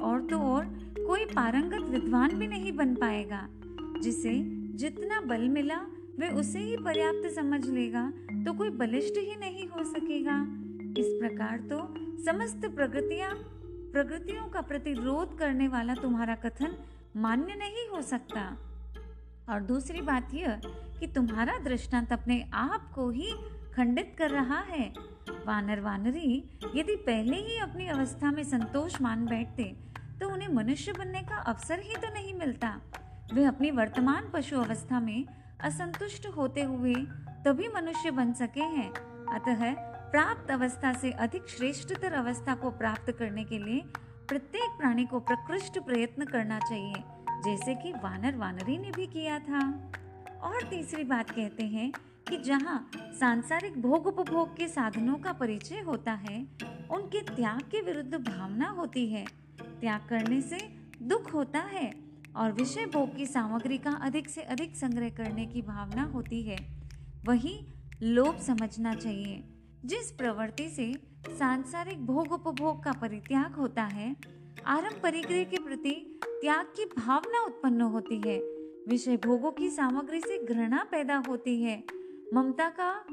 और 0.04 0.22
तो 0.22 0.38
और 0.38 0.64
कोई 1.06 1.24
पारंगत 1.24 1.88
विद्वान 1.88 2.34
भी 2.34 2.46
नहीं 2.46 2.72
बन 2.72 2.94
पाएगा। 2.94 3.48
जिसे 4.00 4.42
जितना 4.76 5.20
बल 5.20 5.48
मिला, 5.48 5.78
वह 6.20 6.28
उसे 6.28 6.58
ही 6.58 6.76
पर्याप्त 6.76 7.34
समझ 7.34 7.66
लेगा 7.66 8.12
तो 8.44 8.52
कोई 8.52 8.70
बलिष्ठ 8.70 9.18
ही 9.18 9.36
नहीं 9.36 9.68
हो 9.68 9.84
सकेगा। 9.84 10.42
इस 11.00 11.06
प्रकार 11.06 11.58
तो 11.58 11.94
समस्त 12.24 12.66
प्रगतियाँ 12.76 13.53
प्रगतियों 13.94 14.46
का 14.48 14.60
प्रतिरोध 14.60 15.36
करने 15.38 15.66
वाला 15.68 15.94
तुम्हारा 15.94 16.34
कथन 16.34 16.74
मान्य 17.16 17.54
नहीं 17.54 17.88
हो 17.88 18.00
सकता। 18.02 18.40
और 19.48 19.60
दूसरी 19.62 20.00
बात 20.00 20.34
यह 20.34 20.60
कि 20.98 21.06
तुम्हारा 21.06 21.58
दृष्टांत 21.58 22.12
अपने 22.12 22.40
आप 22.54 22.90
को 22.94 23.08
ही 23.10 23.30
खंडित 23.74 24.14
कर 24.18 24.30
रहा 24.30 24.58
है। 24.60 24.88
वानर 25.46 25.80
वानरी, 25.80 26.42
यदि 26.76 26.96
पहले 26.96 27.36
ही 27.38 27.58
अपनी 27.58 27.86
अवस्था 27.88 28.30
में 28.30 28.42
संतोष 28.44 29.00
मान 29.00 29.24
बैठते 29.26 29.64
तो 30.20 30.30
उन्हें 30.30 30.48
मनुष्य 30.48 30.92
बनने 30.92 31.22
का 31.22 31.36
अवसर 31.44 31.80
ही 31.80 31.94
तो 31.96 32.12
नहीं 32.14 32.34
मिलता। 32.34 32.76
वे 33.34 33.44
अपनी 33.44 33.70
वर्तमान 33.70 34.30
पशु 34.34 34.58
अवस्था 34.58 35.00
में 35.00 35.24
असंतुष्ट 35.62 36.26
होते 36.26 36.62
हुए 36.64 36.94
तभी 37.46 37.68
मनुष्य 37.68 38.10
बन 38.10 38.32
सके 38.34 38.64
हैं। 38.76 38.90
अतः 39.34 39.93
प्राप्त 40.14 40.50
अवस्था 40.50 40.92
से 40.92 41.10
अधिक 41.10 41.48
श्रेष्ठतर 41.48 42.12
अवस्था 42.12 42.54
को 42.54 42.70
प्राप्त 42.70 43.12
करने 43.12 43.44
के 43.44 43.58
लिए 43.58 43.80
प्रत्येक 44.28 44.78
प्राणी 44.78 45.06
को 45.06 45.20
प्रकृष्ट 45.20 45.78
प्रयत्न 45.78 46.24
करना 46.24 46.58
चाहिए, 46.58 46.94
जैसे 47.44 47.74
कि 47.74 47.92
वानर 47.92 48.36
वानरी 48.36 48.78
ने 48.78 48.90
भी 48.90 49.06
किया 49.06 49.38
था। 49.38 49.92
और 50.42 50.62
तीसरी 50.62 51.04
बात 51.04 51.30
कहते 51.30 51.64
हैं 51.64 51.92
कि 52.28 52.36
जहाँ 52.36 52.90
सांसारिक 52.94 53.82
भोग 53.82 54.06
उपभोग 54.06 54.56
के 54.56 54.68
साधनों 54.68 55.14
का 55.14 55.32
परिचय 55.32 55.80
होता 55.80 56.12
है, 56.12 56.46
उनके 56.90 57.20
त्याग 57.20 57.60
के 57.60 57.80
विरुद्ध 57.80 58.14
भावना 58.14 58.68
होती 58.68 59.06
है। 59.06 59.26
त्याग 59.60 60.00
करने 60.08 60.40
से 60.42 60.58
दुख 61.02 61.34
होता 61.34 61.58
है 61.58 61.92
और 62.36 62.52
विषय 62.52 62.86
भोग 62.86 63.16
की 63.16 63.26
सामग्री 63.26 63.78
का 63.78 63.90
अधिक 63.90 64.28
से 64.28 64.42
अधिक 64.42 64.76
संग्रह 64.76 65.08
करने 65.08 65.46
की 65.46 65.62
भावना 65.62 66.02
होती 66.02 66.42
है। 66.42 66.56
वही 67.24 67.66
लोभ 68.02 68.38
समझना 68.38 68.94
चाहिए। 68.94 69.50
जिस 69.84 70.10
प्रवृत्ति 70.10 70.68
से 70.68 70.92
सांसारिक 71.38 72.06
भोग 72.06 72.32
उपभोग 72.32 72.84
का 72.84 72.92
परित्याग 72.92 73.52
होता 73.52 73.82
है, 73.82 74.16
आरंभ 74.66 75.00
परिग्रह 75.02 75.44
के 75.44 75.56
प्रति 75.56 76.20
त्याग 76.26 76.66
की 76.66 76.84
भावना 76.84 77.44
उत्पन्न 77.44 77.80
होती 77.80 78.22
है। 78.26 78.38
विषय 78.88 79.16
भोगों 79.16 79.52
की 79.52 79.70
सामग्री 79.70 80.20
से 80.20 80.46
घृणा 80.46 80.88
पैदा 80.90 81.22
होती 81.28 81.62
है। 81.62 81.84
ममता 82.34 82.68
का 82.68 83.04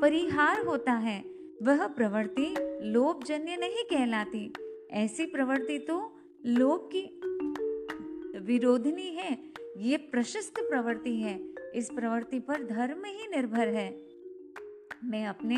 परिहार 0.00 0.66
होता 0.66 0.92
है। 0.92 1.24
वह 1.62 1.86
प्रवृत्ति 1.86 2.54
लोभ 2.82 3.24
जन्य 3.24 3.56
नहीं 3.56 3.84
कहलाती। 3.84 4.52
ऐसी 4.90 5.26
प्रवृत्ति 5.26 5.78
तो 5.78 6.18
लोभ 6.46 6.90
की 6.96 7.20
विरोधनी 8.38 9.08
है। 9.08 9.52
ये 9.76 9.96
प्रशस्त 9.96 10.54
प्रवृत्ति 10.58 11.16
है। 11.16 11.54
इस 11.74 11.90
प्रवृत्ति 11.90 12.40
पर 12.40 12.64
धर्म 12.64 13.04
ही 13.04 13.26
निर्भर 13.36 13.68
है। 13.68 14.05
मैं 15.04 15.26
अपने 15.26 15.56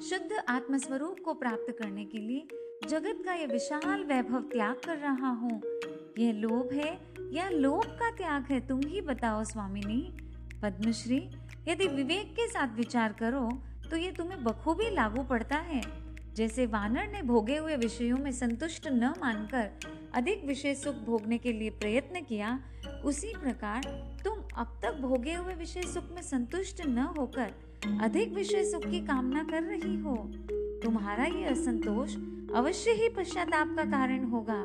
शुद्ध 0.00 0.42
आत्मस्वरूप 0.48 1.16
को 1.24 1.34
प्राप्त 1.34 1.74
करने 1.78 2.04
के 2.04 2.18
लिए 2.18 2.88
जगत 2.88 3.22
का 3.24 3.34
यह 3.34 3.46
विशाल 3.46 4.04
वैभव 4.04 4.42
त्याग 4.42 4.80
कर 4.86 4.98
रहा 4.98 5.30
हूँ। 5.30 5.60
यह 6.18 6.32
लोभ 6.32 6.72
है, 6.72 6.98
या 7.32 7.48
लोभ 7.48 7.84
का 8.00 8.10
त्याग 8.10 8.46
है, 8.50 8.60
तुम 8.68 8.80
ही 8.86 9.00
बताओ 9.00 9.44
स्वामिनी 9.44 10.00
पद्मश्री, 10.62 11.18
यदि 11.68 11.88
विवेक 11.88 12.32
के 12.32 12.48
साथ 12.48 12.76
विचार 12.76 13.12
करो 13.12 13.48
तो 13.90 13.96
ये 13.96 14.10
तुम्हें 14.12 14.42
बखूबी 14.44 14.90
लागू 14.90 15.22
पड़ता 15.22 15.56
है। 15.56 15.82
जैसे 16.34 16.66
वानर 16.66 17.06
ने 17.08 17.22
भोगे 17.22 17.56
हुए 17.56 17.76
विषयों 17.76 18.18
में 18.18 18.30
संतुष्ट 18.32 18.86
न 18.88 19.14
मानकर 19.20 19.70
अधिक 20.14 20.44
विषय 20.44 20.74
सुख 20.74 20.94
भोगने 21.06 21.38
के 21.38 21.52
लिए 21.52 21.70
प्रयत्न 21.70 22.20
किया, 22.20 22.58
उसी 23.04 23.32
प्रकार 23.36 23.82
तुम 24.24 24.38
अब 24.56 24.78
तक 24.82 25.00
भोगे 25.00 25.34
हुए 25.34 25.54
विषय 25.54 25.82
सुख 25.84 26.12
में 26.14 26.22
संतुष्ट 26.22 26.86
न 26.86 26.98
होकर 27.18 27.52
अधिक 27.82 28.32
विषय 28.32 28.64
सुख 28.64 28.84
की 28.86 29.00
कामना 29.00 29.42
कर 29.42 29.62
रही 29.62 29.96
हो, 30.00 30.14
तुम्हारा 30.82 31.24
ये 31.24 31.44
असंतोष 31.44 32.14
अवश्य 32.54 32.90
ही 32.90 33.08
पश्चाताप 33.08 33.74
का 33.76 33.84
कारण 33.84 34.24
होगा। 34.24 34.62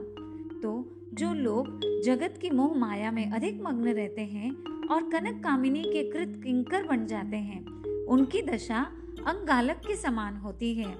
तो 0.61 0.73
जो 1.13 1.33
लोग 1.33 1.79
जगत 2.05 2.37
की 2.41 2.49
मोह 2.49 2.75
माया 2.77 3.11
में 3.11 3.31
अधिक 3.31 3.61
मग्न 3.61 3.93
रहते 3.93 4.21
हैं 4.21 4.51
और 4.87 5.09
कनक 5.09 5.43
कामिनी 5.43 5.83
के 5.83 6.03
कृत 6.11 6.41
किंकर 6.43 6.83
बन 6.83 7.05
जाते 7.05 7.37
हैं, 7.37 7.65
उनकी 8.05 8.41
दशा 8.41 8.81
अंगालक 9.27 9.81
के 9.87 9.95
समान 9.95 10.37
होती 10.37 10.73
है। 10.75 10.93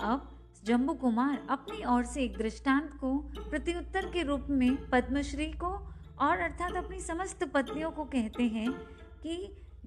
अब 0.00 0.32
जम्बू 0.64 0.94
कुमार 0.94 1.46
अपनी 1.50 1.84
ओर 1.84 2.04
से 2.04 2.22
एक 2.22 2.36
दृष्टांत 2.38 2.90
को 3.00 3.16
प्रत्युत्तर 3.50 4.06
के 4.06 4.22
रूप 4.22 4.46
में 4.50 4.76
पद्मश्री 4.90 5.46
को 5.46 5.68
और 6.20 6.38
अर्थात 6.38 6.76
अपनी 6.76 7.00
समस्त 7.00 7.44
पत्नियों 7.44 7.90
को 7.90 8.04
कहते 8.04 8.42
हैं 8.42 8.70
कि 9.22 9.36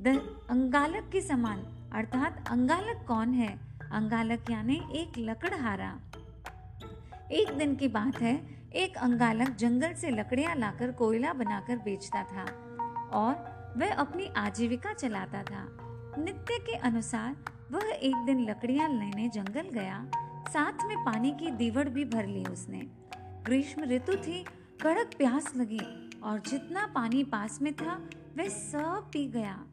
अंगालक 0.07 1.09
के 1.11 1.21
समान, 1.21 1.59
अर्थात 1.93 2.49
अंगालक 2.49 3.05
कौन 3.07 3.33
है? 3.33 3.59
अंगालक 3.91 4.51
यानी 4.51 4.81
एक 4.91 5.11
लकड़हारा। 5.17 5.99
एक 7.31 7.57
दिन 7.57 7.75
की 7.75 7.87
बात 7.87 8.21
है, 8.21 8.65
एक 8.73 8.97
अंगालक 8.97 9.49
जंगल 9.49 9.93
से 9.93 10.09
लकड़ियाँ 10.09 10.55
लाकर 10.55 10.91
कोयला 10.91 11.33
बनाकर 11.33 11.77
बेचता 11.77 12.23
था 12.23 12.43
और 13.13 13.33
वह 13.77 13.93
अपनी 13.93 14.25
आजीविका 14.25 14.93
चलाता 14.93 15.43
था। 15.43 15.67
नित्य 16.17 16.57
के 16.59 16.75
अनुसार, 16.75 17.35
वह 17.71 17.83
एक 17.85 18.15
दिन 18.15 18.49
लकड़ियाँ 18.49 18.89
लेने 18.89 19.29
जंगल 19.29 19.69
गया। 19.69 20.11
साथ 20.49 20.73
में 20.85 20.97
पानी 20.97 21.31
की 21.31 21.51
दीवड़ 21.51 21.89
भी 21.89 22.05
भर 22.05 22.25
ली 22.25 22.45
उसने। 22.45 22.87
ग्रीष्म 23.17 23.83
ऋतु 23.83 24.15
थी, 24.15 24.45
कड़क 24.81 25.11
प्यास 25.17 25.55
लगी 25.55 26.09
और 26.23 26.39
जितना 26.39 26.87
पानी 26.87 27.23
पास 27.23 27.61
में 27.61 27.73
था, 27.73 28.09
वह 28.37 28.47
सब 28.47 29.09
पी 29.13 29.27
गया। 29.27 29.63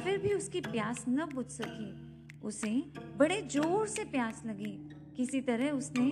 फिर 0.00 0.18
भी 0.18 0.32
उसकी 0.34 0.60
प्यास 0.60 1.04
न 1.08 1.26
बुझ 1.34 1.46
सकी। 1.46 2.40
उसे 2.40 2.70
बड़े 3.16 3.40
ज़ोर 3.42 3.86
से 3.86 4.04
प्यास 4.04 4.42
लगी। 4.46 4.72
किसी 5.16 5.40
तरह 5.40 5.70
उसने 5.70 6.06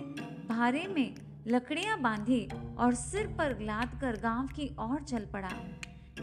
भारे 0.49 0.87
में 0.89 1.15
लकड़ियाँ 1.49 2.01
बांधी 2.01 2.47
और 2.79 2.95
सिर 2.95 3.27
पर 3.27 3.59
लाद 3.61 3.99
कर 4.01 4.17
गाँव 4.17 4.47
की 4.47 4.69
ओर 4.81 5.03
चल 5.03 5.27
पड़ा। 5.33 5.51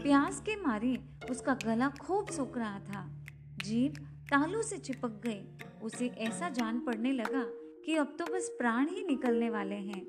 प्यास 0.02 0.40
के 0.40 0.56
मारे 0.56 0.96
उसका 1.30 1.54
गला 1.54 1.88
खूब 2.00 2.30
सूख 2.30 2.58
रहा 2.58 2.78
था। 2.78 3.08
जीप 3.64 3.98
तालू 4.30 4.62
से 4.62 4.78
चिपक 4.78 5.20
गई। 5.26 5.40
उसे 5.82 6.06
ऐसा 6.18 6.48
जान 6.48 6.80
पड़ने 6.80 7.12
लगा 7.12 7.44
कि 7.86 7.94
अब 7.96 8.16
तो 8.18 8.24
बस 8.24 8.48
प्राण 8.58 8.88
ही 8.88 9.04
निकलने 9.04 9.50
वाले 9.50 9.74
हैं। 9.74 10.02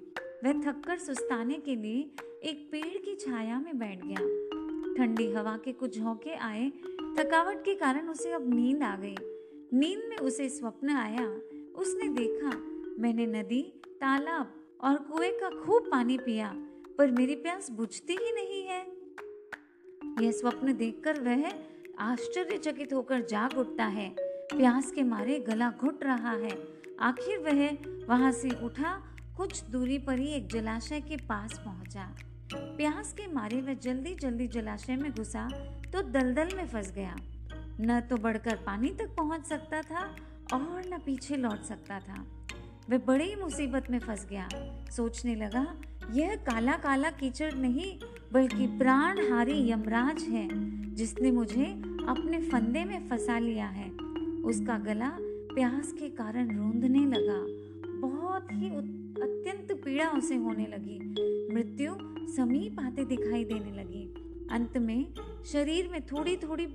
वह 0.43 0.61
थककर 0.61 0.97
सुस्ताने 0.97 1.57
के 1.57 1.75
लिए 1.75 1.99
एक 2.43 2.67
पेड़ 2.71 2.97
की 2.97 3.15
छाया 3.15 3.59
में 3.59 3.77
बैठ 3.79 4.05
गया। 4.05 4.49
ठंडी 4.97 5.33
हवा 5.33 5.57
के 5.57 5.71
कुछ 5.71 5.99
झोंके 5.99 6.33
आए, 6.33 6.69
थकावट 7.17 7.65
के 7.65 7.75
कारण 7.75 8.09
उसे 8.09 8.31
अब 8.31 8.53
नींद 8.53 8.83
आ 8.83 8.95
गई। 8.95 9.15
नींद 9.73 10.03
में 10.09 10.17
उसे 10.17 10.49
स्वप्न 10.49 10.89
आया। 10.89 11.27
उसने 11.75 12.09
देखा, 12.09 12.49
मैंने 12.99 13.25
नदी, 13.25 13.61
तालाब 13.87 14.53
और 14.81 14.97
कुएँ 14.97 15.31
का 15.31 15.49
खूब 15.49 15.83
पानी 15.91 16.17
पिया, 16.17 16.53
पर 16.97 17.11
मेरी 17.11 17.35
प्यास 17.35 17.71
बुझती 17.71 18.13
ही 18.13 18.31
नहीं 18.31 18.67
है। 18.67 18.87
यह 20.25 20.31
स्वप्न 20.31 20.73
देखकर 20.73 21.19
वह 21.19 21.51
आश्चर्यचकित 21.99 22.93
होकर 22.93 23.21
जाग 23.21 23.57
उठता 23.57 23.85
है। 23.85 24.15
प्यास 24.57 24.91
के 24.91 25.03
मारे 25.03 25.39
गला 25.39 25.73
घुट 25.79 26.03
रहा 26.03 26.31
है। 26.31 26.67
आखिर 26.99 27.37
वह 27.37 27.77
वहाँ 28.07 28.31
से 28.31 28.65
उठा, 28.65 29.15
कुछ 29.37 29.63
दूरी 29.63 29.97
पर 29.97 30.19
ही 30.19 30.33
एक 30.33 30.47
जलाशय 30.47 31.01
के 31.01 31.17
पास 31.17 31.59
पहुँचा। 31.59 32.15
प्यास 32.55 33.13
के 33.13 33.33
मारे 33.33 33.61
वह 33.61 33.73
जल्दी 33.73 34.15
जल्दी 34.15 34.47
जलाशय 34.47 34.95
में 34.95 35.11
घुसा 35.11 35.49
तो 35.93 36.01
दलदल 36.01 36.55
में 36.55 36.67
फंस 36.67 36.91
गया। 36.91 37.15
न 37.81 38.01
तो 38.09 38.17
बढ़कर 38.17 38.55
पानी 38.55 38.89
तक 38.89 39.15
पहुँच 39.17 39.45
सकता 39.45 39.81
था 39.81 40.15
और 40.53 40.83
न 40.93 40.97
पीछे 41.05 41.35
लौट 41.35 41.63
सकता 41.63 41.99
था। 41.99 42.47
वह 42.89 42.97
बड़ी 42.97 43.35
मुसीबत 43.35 43.87
में 43.91 43.99
फंस 43.99 44.27
गया। 44.29 44.49
सोचने 44.91 45.35
लगा, 45.35 45.81
यह 46.13 46.35
काला 46.35 46.71
काला 46.71 47.09
कीचड़ 47.09 47.53
नहीं, 47.53 47.99
बल्कि 48.33 48.67
प्राणहारी 48.67 49.71
यमराज 49.71 50.23
है, 50.23 50.47
जिसने 50.95 51.31
मुझे 51.31 51.65
अपने 52.07 52.49
फंदे 52.49 52.83
में 52.83 53.09
फंसा 53.09 53.39
लिया 53.39 53.67
है। 53.67 53.89
उसका 54.45 54.77
गला 54.77 55.11
प्यास 55.21 55.91
के 55.91 56.09
कारण 56.09 56.57
रोंदने 56.57 57.05
लगा। 57.05 57.61
बहुत 58.07 58.47
ही 58.51 58.69
अत्यंत 59.21 59.81
पीड़ा 59.85 60.09
उसे 60.09 60.35
होने 60.35 60.65
लगी। 60.65 60.99
मृत्यु 61.53 62.10
समीप 62.27 62.79
आते 62.79 63.05
दिखाई 63.05 63.43
देने 63.45 63.71
लगी। 63.71 64.03
अंत 64.51 64.77
में 64.77 65.13
शरीर 65.45 65.87
में 65.87 66.05
थोड़ी 66.05 66.37
थोड़ी 66.37 66.67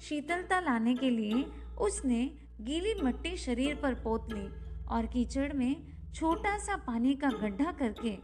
शीतलता 0.00 0.60
लाने 0.60 0.94
के 0.94 1.10
लिए 1.10 1.44
उसने 1.80 2.24
गीली 2.60 2.94
मट्टी 3.02 3.36
शरीर 3.36 3.74
पर 3.74 3.94
पोत 3.94 4.32
ली 4.32 4.46
और 4.86 5.06
कीचड़ 5.06 5.52
में 5.52 5.76
छोटा 6.14 6.58
सा 6.58 6.76
पानी 6.76 7.14
का 7.14 7.28
गड्ढा 7.28 7.72
करके 7.72 8.16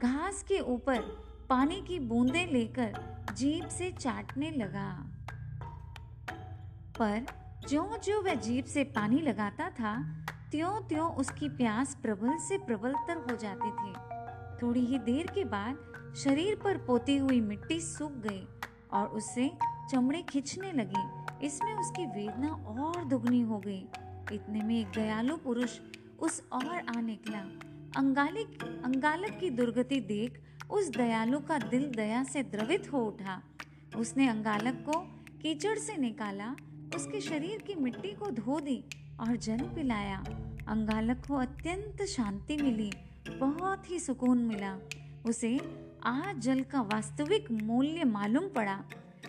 घास 0.00 0.42
के 0.42 0.58
ऊपर 0.58 1.00
पानी 1.48 1.80
की 1.80 1.98
बूंदें 1.98 2.46
लेकर 2.46 2.92
जीप 3.34 3.68
से 3.68 3.90
चाटने 3.90 4.50
लगा। 4.50 4.90
पर 6.98 7.26
ज्यो 7.68 7.98
ज्यो 8.04 8.20
वह 8.22 8.34
जीप 8.34 8.64
से 8.64 8.84
पानी 8.84 9.20
लगाता 9.20 9.70
था 9.70 9.96
त्यों 10.50 10.80
त्यों 10.80 11.10
उसकी 11.14 11.48
प्यास 11.48 11.98
प्रबल 12.02 12.38
से 12.38 12.58
प्रबलतर 12.58 13.16
हो 13.16 13.36
जाती 13.36 13.70
थी। 13.70 14.13
थोड़ी 14.62 14.80
ही 14.80 14.98
देर 14.98 15.26
के 15.26 15.44
बाद 15.44 15.78
शरीर 16.16 16.60
पर 16.64 16.76
पोती 16.76 17.16
हुई 17.16 17.40
मिट्टी 17.40 17.80
सूख 17.80 18.12
गई 18.12 18.46
और 18.92 19.06
उससे 19.06 19.50
चमड़े 19.90 20.22
खिंचने 20.22 20.72
लगी। 20.72 21.24
इसमें 21.46 21.74
उसकी 21.74 22.06
वेदना 22.06 22.48
और 22.48 23.04
दुगनी 23.04 23.40
हो 23.40 23.58
गई। 23.58 23.88
इतने 24.32 24.62
में 24.62 24.80
एक 24.80 24.86
दयालु 24.86 25.36
पुरुष 25.36 25.80
उस 26.20 26.42
और 26.52 26.96
आ 26.96 27.00
निकला। 27.00 27.38
अंगालिक, 27.96 28.62
अंगालक 28.84 29.38
की 29.40 29.50
दुर्गति 29.50 30.00
देख 30.00 30.40
उस 30.70 30.88
दयालु 30.88 31.40
का 31.40 31.58
दिल 31.58 31.92
दया 31.96 32.24
से 32.24 32.42
द्रवित 32.42 32.92
हो 32.92 32.98
उठा। 32.98 33.42
उसने 33.96 34.28
अंगालक 34.28 34.84
को 34.88 35.00
कीचड़ 35.42 35.78
से 35.78 35.96
निकाला, 35.96 36.56
उसके 36.96 37.20
शरीर 37.20 37.58
की 37.58 37.74
मिट्टी 37.74 38.12
को 38.12 38.30
धो 38.30 38.60
दी 38.60 38.84
और 39.20 39.36
जल 39.36 39.58
पिलाया। 39.58 40.24
अंगालक 40.68 41.26
को 41.28 41.34
अत्यंत 41.34 42.02
शांति 42.02 42.56
मिली। 42.56 42.92
बहुत 43.30 43.90
ही 43.90 43.98
सुकून 43.98 44.38
मिला। 44.38 44.78
उसे 45.26 45.60
आज 46.04 46.38
जल 46.38 46.60
का 46.60 46.82
वास्तविक 46.82 47.50
मूल्य 47.50 48.04
मालूम 48.04 48.48
पड़ा। 48.48 48.84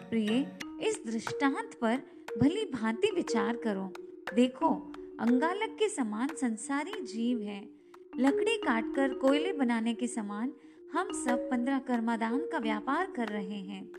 प्रिय, 0.10 0.58
इस 0.82 1.04
दृष्टांत 1.08 1.74
पर 1.82 2.02
भली 2.42 2.66
भांति 2.66 3.12
विचार 3.12 3.58
करो। 3.58 3.94
देखो, 4.36 4.94
अंगालक 5.20 5.76
के 5.80 5.90
समान 5.90 6.28
संसारी 6.28 7.02
जीव 7.02 7.42
है। 7.42 7.70
लकड़ी 8.18 8.58
काटकर 8.58 9.14
कोयले 9.14 9.54
बनाने 9.54 9.94
के 9.94 10.08
समान 10.08 10.54
हम 10.94 11.26
सब 11.26 11.50
पंद्रह 11.52 11.80
कर्मादान 11.80 12.40
का 12.40 12.58
व्यापार 12.58 13.12
कर 13.12 13.28
रहे 13.28 13.60
हैं। 13.60 13.92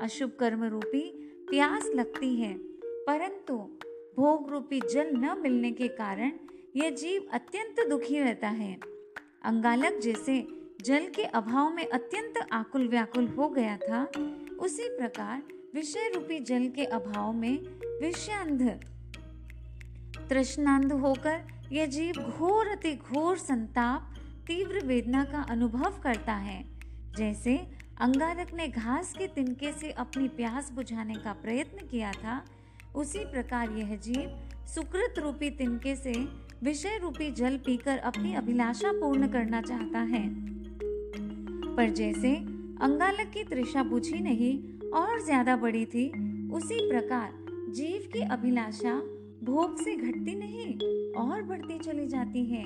अशुभ 0.00 0.30
कर्म 0.40 0.64
रूपी 0.64 1.34
प्यास 1.50 1.86
लगती 1.86 2.36
है, 2.36 2.58
परंतु 2.84 3.54
भोग 4.16 4.50
रूपी 4.50 4.80
जल 4.80 5.10
न 5.12 5.38
मिलने 5.40 5.72
के 5.72 5.88
कारण 5.88 6.32
यह 6.76 6.90
जीव 6.90 7.28
अत्यंत 7.32 7.88
दुखी 7.88 8.20
रहता 8.20 8.48
है। 8.48 8.97
अंगालक 9.44 9.98
जैसे 10.02 10.48
जल 10.84 11.06
के 11.06 11.22
अभाव 11.22 11.70
में 11.70 11.88
अत्यंत 11.88 12.48
आकुल 12.52 12.88
व्याकुल 12.88 13.28
हो 13.28 13.48
गया 13.48 13.76
था, 13.76 14.04
उसी 14.60 14.88
प्रकार 14.98 15.42
विषय 15.74 16.10
रूपी 16.14 16.38
जल 16.38 16.68
के 16.68 16.84
अभाव 16.84 17.32
में 17.32 17.58
विषयांध। 18.00 18.62
तृष्णांध 20.28 20.92
होकर 20.92 21.44
यह 21.72 21.86
जीव 21.86 22.12
घोर 22.12 22.68
अति 22.68 22.94
घोर 22.94 23.38
संताप, 23.38 24.14
तीव्र 24.46 24.84
वेदना 24.84 25.24
का 25.24 25.42
अनुभव 25.50 26.00
करता 26.02 26.34
है। 26.34 26.64
जैसे 27.16 27.56
अंगारक 28.00 28.54
ने 28.54 28.68
घास 28.68 29.14
के 29.18 29.26
तिनके 29.26 29.72
से 29.72 29.90
अपनी 29.90 30.28
प्यास 30.28 30.70
बुझाने 30.72 31.14
का 31.14 31.32
प्रयत्न 31.32 31.86
किया 31.86 32.12
था, 32.12 32.44
उसी 32.94 33.18
प्रकार 33.18 33.70
यह 33.70 33.96
जीव 33.96 34.50
सुकृत 34.66 35.18
रूपी 35.18 35.50
तिनके 35.50 35.96
से 35.96 36.12
विषय 36.62 36.98
रूपी 37.02 37.30
जल 37.30 37.56
पीकर 37.56 37.98
अपनी 37.98 38.34
अभिलाषा 38.34 38.92
पूर्ण 38.92 39.28
करना 39.28 39.60
चाहता 39.62 39.98
है। 39.98 40.22
पर 41.76 41.90
जैसे 41.90 42.34
अंगालक 42.80 43.30
की 43.34 43.44
तृषा 43.44 43.82
बुझी 43.82 44.18
नहीं, 44.18 44.52
और 44.90 45.20
ज़्यादा 45.20 45.56
बड़ी 45.56 45.86
थी, 45.86 46.08
उसी 46.52 46.88
प्रकार 46.90 47.32
जीव 47.70 48.08
की 48.12 48.20
अभिलाषा 48.20 48.94
भोग 49.44 49.76
से 49.76 49.96
घटती 49.96 50.34
नहीं, 50.34 50.78
और 51.14 51.42
बढ़ती 51.42 51.78
चली 51.78 52.06
जाती 52.06 52.44
है। 52.44 52.64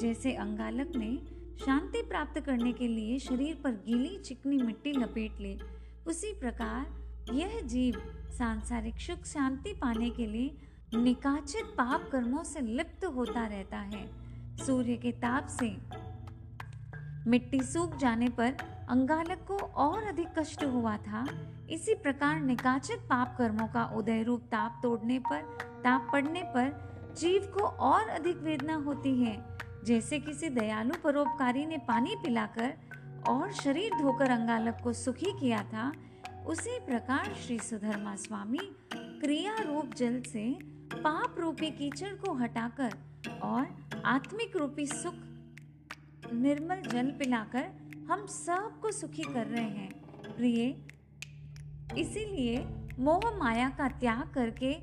जैसे 0.00 0.32
अंगालक 0.32 0.92
ने 0.96 1.16
शांति 1.64 2.02
प्राप्त 2.02 2.40
करने 2.40 2.72
के 2.72 2.88
लिए 2.88 3.18
शरीर 3.18 3.60
पर 3.64 3.70
गीली 3.70 4.18
चिकनी 4.18 4.56
मिट्टी 4.56 4.92
लपेट 4.92 5.40
ले, 5.40 5.56
उसी 6.06 6.32
प्रकार 6.32 7.34
यह 7.34 7.60
जीव 7.60 7.94
सांसारिक 8.30 9.00
सुख 9.00 9.24
शांति 9.24 9.72
पाने 9.72 10.10
के 10.10 10.26
लिए 10.26 10.50
निकाचित 10.94 11.64
पाप 11.64 12.08
कर्मों 12.12 12.42
से 12.44 12.60
लिप्त 12.60 13.04
होता 13.04 13.46
रहता 13.46 13.78
है। 13.78 14.06
सूर्य 14.56 14.96
के 14.96 15.12
ताप 15.12 15.46
से 15.46 15.76
मिट्टी 17.30 17.60
सूख 17.62 17.96
जाने 17.96 18.28
पर 18.28 18.56
अंगालक 18.88 19.44
को 19.48 19.56
और 19.56 20.02
अधिक 20.02 20.28
कष्ट 20.38 20.64
हुआ 20.64 20.96
था। 20.96 21.26
इसी 21.70 21.94
प्रकार 21.94 22.40
निकाचित 22.40 22.98
पाप 22.98 23.34
कर्मों 23.38 23.66
का 23.68 23.84
उदय 23.84 24.22
रूप 24.22 24.40
ताप 24.40 24.80
तोड़ने 24.82 25.18
पर, 25.18 25.42
ताप 25.84 26.08
पड़ने 26.12 26.42
पर 26.46 27.14
जीव 27.18 27.52
को 27.58 27.64
और 27.64 28.08
अधिक 28.08 28.36
वेदना 28.36 28.74
होती 28.74 29.22
है। 29.22 29.58
जैसे 29.84 30.18
किसी 30.18 30.48
दयालु 30.48 30.94
परोपकारी 31.04 31.66
ने 31.66 31.78
पानी 31.78 32.14
पिलाकर 32.16 32.74
और 33.28 33.52
शरीर 33.52 33.90
धोकर 34.02 34.30
अंगालक 34.30 34.80
को 34.84 34.92
सुखी 34.92 35.38
किया 35.40 35.62
था, 35.62 35.92
उसी 36.46 36.78
प्रकार 36.78 37.34
श्री 37.46 37.58
सुधर्मा 37.58 38.16
स्वामी 38.16 38.58
क्रिया 38.94 39.56
रूप 39.56 39.94
जल 39.94 40.20
से 40.20 40.77
पाप 40.94 41.36
रूपी 41.38 41.70
कीचड़ 41.70 42.12
को 42.14 42.32
हटाकर 42.34 42.94
और 43.42 43.66
आत्मिक 44.06 44.56
रूपी 44.56 44.86
सुख 44.86 45.14
निर्मल 46.34 46.82
जल 46.82 47.10
पिलाकर 47.18 47.68
हम 48.10 48.26
सबको 48.26 48.90
सुखी 48.92 49.22
कर 49.24 49.46
रहे 49.46 49.62
हैं। 49.62 49.90
प्रिय, 50.36 50.74
इसीलिए 51.98 52.66
मोह 52.98 53.30
माया 53.38 53.68
का 53.68 53.88
त्याग 53.88 54.30
करके 54.34 54.74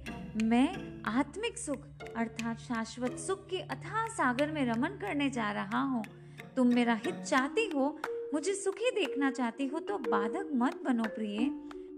मैं 0.46 0.70
आत्मिक 1.10 1.58
सुख 1.58 1.86
अर्थात 2.18 2.60
शाश्वत 2.60 3.18
सुख 3.18 3.46
के 3.48 3.60
अथाह 3.60 4.08
सागर 4.08 4.52
में 4.52 4.66
रमन 4.66 4.98
करने 5.02 5.30
जा 5.30 5.52
रहा 5.52 5.82
हूँ। 5.82 6.04
तुम 6.56 6.68
मेरा 6.68 6.94
हित 7.06 7.16
चाहती 7.16 7.66
हो, 7.76 7.98
मुझे 8.34 8.54
सुखी 8.54 8.92
देखना 8.92 9.32
चाहती 9.32 9.66
हो 9.68 9.80
तो 9.80 9.98
बाधक 9.98 10.50
मत 10.54 10.82
बनो 10.86 11.04
प्रिय। 11.04 11.40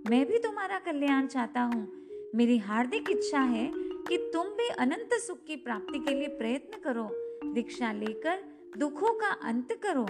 मैं 0.09 0.25
भी 0.25 0.39
तुम्हारा 0.39 0.79
कल्याण 0.79 1.27
चाहता 1.27 1.61
हूँ। 1.61 1.87
मेरी 2.35 2.57
हार्दिक 2.57 3.09
इच्छा 3.09 3.39
है 3.41 3.67
कि 4.07 4.17
तुम 4.33 4.47
भी 4.57 4.67
अनंत 4.79 5.13
सुख 5.13 5.43
की 5.47 5.55
प्राप्ति 5.55 5.99
के 5.99 6.13
लिए 6.13 6.27
प्रयत्न 6.27 6.79
करो, 6.79 7.09
दीक्षा 7.53 7.91
लेकर 7.91 8.43
दुखों 8.77 9.13
का 9.13 9.31
अंत 9.43 9.73
करो। 9.85 10.05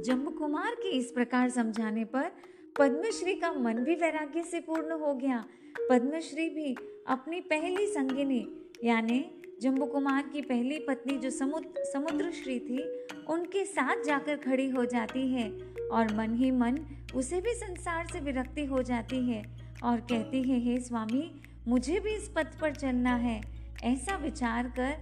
जम्बू 0.00 0.30
कुमार 0.30 0.74
के 0.74 0.88
इस 0.88 1.10
प्रकार 1.10 1.48
समझाने 1.50 2.04
पर 2.04 2.30
पद्मश्री 2.78 3.34
का 3.34 3.52
मन 3.52 3.82
भी 3.84 3.94
वैराग्य 3.94 4.42
से 4.42 4.60
पूर्ण 4.60 4.98
हो 5.00 5.14
गया। 5.14 5.44
पद्मश्री 5.90 6.48
भी 6.48 6.74
अपनी 7.06 7.40
पहली 7.40 7.86
संगिनी, 7.86 8.46
यानी 8.84 9.24
जम्बू 9.62 9.86
कुमार 9.86 10.28
की 10.32 10.40
पहली 10.42 10.78
पत्नी 10.78 11.16
जो 11.16 11.30
समुद्र 11.30 11.84
समुद्र 11.84 12.30
श्री 12.32 12.58
थी, 12.60 12.82
उनके 13.28 13.64
साथ 13.64 14.04
जाकर 14.04 14.36
खड़ी 14.36 14.68
हो 14.70 14.84
जाती 14.84 15.26
है 15.28 15.48
और 15.92 16.14
मन 16.14 16.34
ही 16.34 16.50
मन 16.50 16.78
उसे 17.14 17.40
भी 17.40 17.54
संसार 17.54 18.06
से 18.06 18.20
विरक्ति 18.20 18.64
हो 18.64 18.82
जाती 18.82 19.24
है 19.30 19.42
और 19.84 20.00
कहती 20.00 20.42
है, 20.42 20.58
हे 20.60 20.78
स्वामी 20.80 21.30
मुझे 21.68 22.00
भी 22.00 22.10
इस 22.10 22.28
पथ 22.28 22.60
पर 22.60 22.74
चलना 22.74 23.14
है। 23.14 23.40
ऐसा 23.84 24.16
विचार 24.16 24.72
कर 24.78 24.94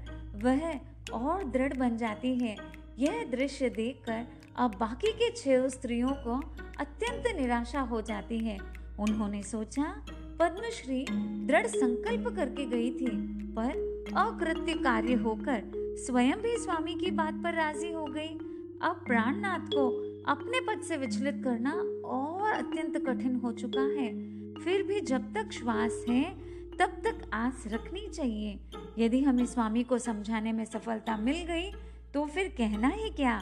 वह 0.43 0.81
और 1.13 1.45
दृढ़ 1.45 1.73
बन 1.73 1.97
जाती 1.97 2.39
है। 2.39 2.57
यह 2.99 3.25
दृश्य 3.31 3.69
देखकर 3.69 4.27
अब 4.57 4.71
बाकी 4.81 5.13
के 5.13 5.31
छह 5.31 5.69
स्त्रियों 5.69 6.11
को 6.11 6.37
अत्यंत 6.81 7.37
निराशा 7.41 7.81
हो 7.81 8.01
जाती 8.03 8.39
है। 8.39 8.59
उन्होंने 9.01 9.43
सोचा, 9.43 10.07
पद्मश्री 10.39 11.07
दृढ़ 11.47 11.67
संकल्प 11.67 12.37
करके 12.37 12.67
गई 12.67 12.91
थी, 12.91 13.11
पर 13.53 13.71
अकृत्य 14.17 14.75
कार्य 14.75 15.15
होकर 15.15 15.63
स्वयं 15.77 16.37
भी 16.37 16.57
स्वामी 16.57 16.95
की 16.95 17.11
बात 17.11 17.35
पर 17.35 17.55
राज़ी 17.55 17.93
हो 17.93 18.05
गई। 18.05 18.39
अब 18.83 19.03
प्राणनाथ 19.07 19.67
को 19.67 19.89
अपने 20.33 20.61
पद 20.61 20.83
से 20.83 20.97
विचलित 20.97 21.41
करना 21.45 21.73
और 22.09 22.53
अत्यंत 22.53 23.07
कठिन 23.07 23.37
हो 23.37 23.53
चुका 23.53 23.81
है। 23.81 24.35
फिर 24.55 24.83
भी 24.83 25.01
जब 25.01 25.35
तक 25.35 25.53
श्वास 25.53 26.05
है 26.09 26.44
तब 26.81 27.01
तक 27.05 27.31
आस 27.33 27.65
रखनी 27.67 28.07
चाहिए। 28.09 28.59
यदि 28.99 29.23
हमें 29.23 29.45
स्वामी 29.47 29.83
को 29.83 29.99
समझाने 29.99 30.53
में 30.53 30.65
सफलता 30.65 31.17
मिल 31.17 31.45
गई 31.45 31.71
तो 32.15 32.25
फिर 32.27 32.49
कहना 32.59 32.89
ही 32.89 33.11
क्या? 33.11 33.41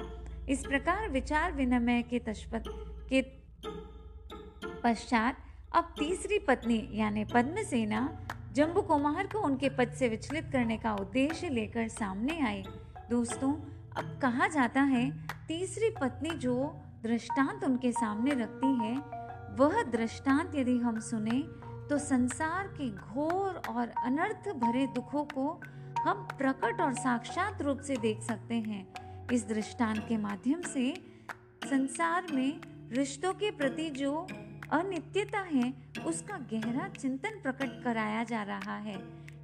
इस 0.48 0.64
प्रकार 0.66 1.08
विचार 1.10 1.52
विनिमय 1.52 2.02
के 2.02 2.18
तशपत 2.18 2.64
के 3.12 3.20
पश्चात 4.82 5.36
अब 5.74 5.92
तीसरी 5.98 6.38
पत्नी, 6.38 6.88
यानी 6.92 7.24
पद्मसेना 7.24 8.00
जम्बू 8.52 8.80
कुमार 8.82 9.26
को 9.26 9.38
उनके 9.38 9.68
पद 9.68 9.92
से 9.92 10.08
विचलित 10.08 10.48
करने 10.52 10.76
का 10.76 10.94
उद्देश्य 10.94 11.48
लेकर 11.48 11.88
सामने 11.88 12.40
आई। 12.40 12.62
दोस्तों, 13.10 13.52
अब 13.96 14.18
कहा 14.22 14.48
जाता 14.48 14.82
है, 14.82 15.10
तीसरी 15.48 15.90
पत्नी 16.00 16.30
जो 16.30 16.54
दृष्टांत 17.02 17.64
उनके 17.64 17.92
सामने 17.92 18.34
रखती 18.34 18.74
है, 18.76 18.94
वह 19.56 19.82
दृष्टांत 19.82 20.54
यदि 20.54 20.76
हम 20.78 21.00
सुने 21.00 21.42
तो 21.92 21.98
संसार 21.98 22.66
के 22.66 22.88
घोर 22.88 23.60
और 23.68 23.88
अनर्थ 24.04 24.48
भरे 24.48 24.86
दुखों 24.86 25.24
को 25.24 25.60
हम 26.02 26.28
प्रकट 26.38 26.80
और 26.80 26.92
साक्षात 26.94 27.62
रूप 27.62 27.80
से 27.80 27.96
देख 27.96 28.22
सकते 28.22 28.54
हैं। 28.54 29.26
इस 29.32 29.48
दृष्टांत 29.48 29.98
के 30.08 30.16
माध्यम 30.16 30.60
से 30.60 30.94
संसार 31.64 32.26
में 32.32 32.60
रिश्तों 32.92 33.32
के 33.34 33.50
प्रति 33.50 33.90
जो 33.90 34.26
अनित्यता 34.72 35.38
है, 35.38 35.72
उसका 36.06 36.38
गहरा 36.52 36.88
चिंतन 36.88 37.40
प्रकट 37.42 37.82
कराया 37.84 38.24
जा 38.24 38.42
रहा 38.42 38.76
है। 38.76 38.96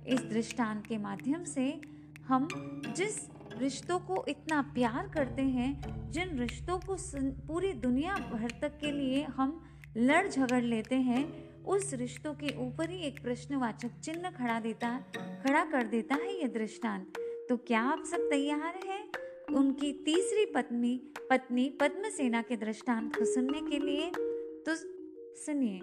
इस 0.07 0.21
दृष्टांत 0.21 0.87
के 0.87 0.99
माध्यम 0.99 1.45
से 1.45 1.81
हम 2.29 2.49
जिस 2.97 3.29
रिश्तों 3.59 3.99
को 3.99 4.25
इतना 4.29 4.63
प्यार 4.63 5.09
करते 5.09 5.43
हैं, 5.43 6.11
जिन 6.11 6.39
रिश्तों 6.39 6.79
को 6.79 6.97
पूरी 7.47 7.73
दुनिया 7.73 8.15
भर 8.15 8.51
तक 8.63 8.79
के 8.79 8.93
लिए 8.93 9.23
हम 9.25 9.65
लड़ 9.97 10.29
झगड़ 10.29 10.63
लेते 10.63 10.95
हैं 10.95 11.48
उस 11.69 11.93
रिश्तों 11.95 12.33
के 12.35 12.55
ऊपर 12.59 12.91
ही 12.91 13.01
एक 13.01 13.23
प्रश्नवाचक 13.23 14.01
चिन्ह 14.05 14.31
खड़ा 14.31 14.59
देता, 14.61 14.91
खड़ा 15.47 15.65
कर 15.65 15.87
देता 15.87 16.15
है 16.15 16.41
ये 16.41 16.49
दृष्टांत। 16.49 17.19
तो 17.49 17.57
क्या 17.57 17.81
आप 17.83 18.05
सब 18.05 18.29
तैयार 18.31 18.79
हैं 18.87 19.55
उनकी 19.55 19.93
तीसरी 20.05 20.45
पत्नी 20.47 21.01
पत्नी 21.31 21.69
पद्मसेना 21.81 22.43
के 22.43 22.57
दृष्टांत 22.57 23.17
को 23.17 23.25
सुनने 23.25 23.61
के 23.61 23.79
लिए? 23.79 24.11
तो 24.67 24.75
सुनिए। 25.37 25.79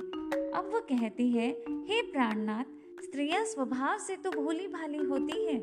अब 0.51 0.69
वो 0.73 0.79
कहती 0.79 1.29
है, 1.31 1.49
हे 1.87 2.01
प्राणनाथ, 2.01 2.63
स्त्रियाँ 3.03 3.43
स्वभाव 3.45 3.97
से 3.97 4.15
तो 4.15 4.31
भोली 4.31 4.67
भाली 4.67 4.97
होती 4.97 5.45
है। 5.45 5.59